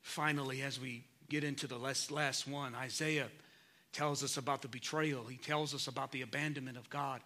Finally, 0.00 0.62
as 0.62 0.80
we 0.80 1.02
get 1.28 1.42
into 1.42 1.66
the 1.66 1.76
last, 1.76 2.12
last 2.12 2.46
one, 2.46 2.76
Isaiah 2.76 3.26
tells 3.92 4.22
us 4.22 4.36
about 4.36 4.62
the 4.62 4.68
betrayal. 4.68 5.24
He 5.24 5.38
tells 5.38 5.74
us 5.74 5.88
about 5.88 6.12
the 6.12 6.22
abandonment 6.22 6.76
of 6.76 6.88
God. 6.88 7.20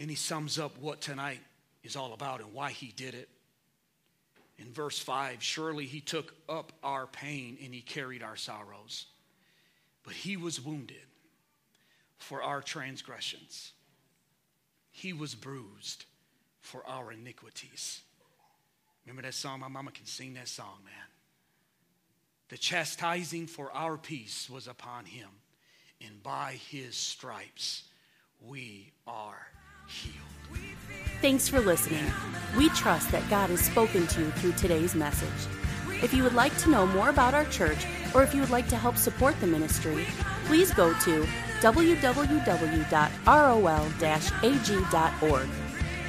And 0.00 0.10
he 0.10 0.16
sums 0.16 0.58
up 0.58 0.76
what 0.80 1.00
tonight 1.00 1.38
is 1.84 1.94
all 1.94 2.12
about 2.12 2.40
and 2.40 2.52
why 2.52 2.72
he 2.72 2.92
did 2.96 3.14
it. 3.14 3.28
In 4.58 4.72
verse 4.72 4.98
5, 4.98 5.40
surely 5.40 5.86
he 5.86 6.00
took 6.00 6.34
up 6.48 6.72
our 6.82 7.06
pain 7.06 7.56
and 7.62 7.72
he 7.72 7.82
carried 7.82 8.22
our 8.24 8.36
sorrows. 8.36 9.06
But 10.02 10.14
he 10.14 10.36
was 10.36 10.60
wounded 10.60 10.96
for 12.18 12.42
our 12.42 12.62
transgressions, 12.62 13.72
he 14.90 15.12
was 15.12 15.34
bruised 15.34 16.06
for 16.64 16.82
our 16.86 17.12
iniquities. 17.12 18.00
Remember 19.04 19.22
that 19.22 19.34
song? 19.34 19.60
My 19.60 19.68
mama 19.68 19.90
can 19.92 20.06
sing 20.06 20.32
that 20.34 20.48
song, 20.48 20.78
man. 20.82 20.94
The 22.48 22.56
chastising 22.56 23.46
for 23.46 23.70
our 23.72 23.98
peace 23.98 24.48
was 24.48 24.66
upon 24.66 25.04
him, 25.04 25.28
and 26.04 26.22
by 26.22 26.58
his 26.70 26.96
stripes 26.96 27.84
we 28.40 28.92
are 29.06 29.46
healed. 29.86 30.16
Thanks 31.20 31.48
for 31.48 31.60
listening. 31.60 32.04
We 32.56 32.70
trust 32.70 33.10
that 33.12 33.28
God 33.28 33.50
has 33.50 33.60
spoken 33.60 34.06
to 34.06 34.20
you 34.20 34.30
through 34.32 34.52
today's 34.52 34.94
message. 34.94 35.28
If 36.02 36.14
you 36.14 36.22
would 36.22 36.34
like 36.34 36.56
to 36.58 36.70
know 36.70 36.86
more 36.86 37.10
about 37.10 37.34
our 37.34 37.44
church, 37.46 37.86
or 38.14 38.22
if 38.22 38.34
you 38.34 38.40
would 38.40 38.50
like 38.50 38.68
to 38.68 38.76
help 38.76 38.96
support 38.96 39.38
the 39.40 39.46
ministry, 39.46 40.06
please 40.46 40.72
go 40.72 40.94
to 41.00 41.26
www.rol-ag.org 41.60 42.84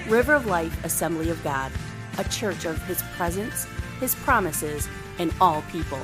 River 0.07 0.35
of 0.35 0.45
Life 0.45 0.85
Assembly 0.85 1.31
of 1.31 1.43
God, 1.43 1.71
a 2.19 2.23
church 2.25 2.65
of 2.65 2.79
His 2.83 3.01
presence, 3.17 3.65
His 3.99 4.13
promises, 4.13 4.87
and 5.17 5.33
all 5.41 5.63
people. 5.71 5.99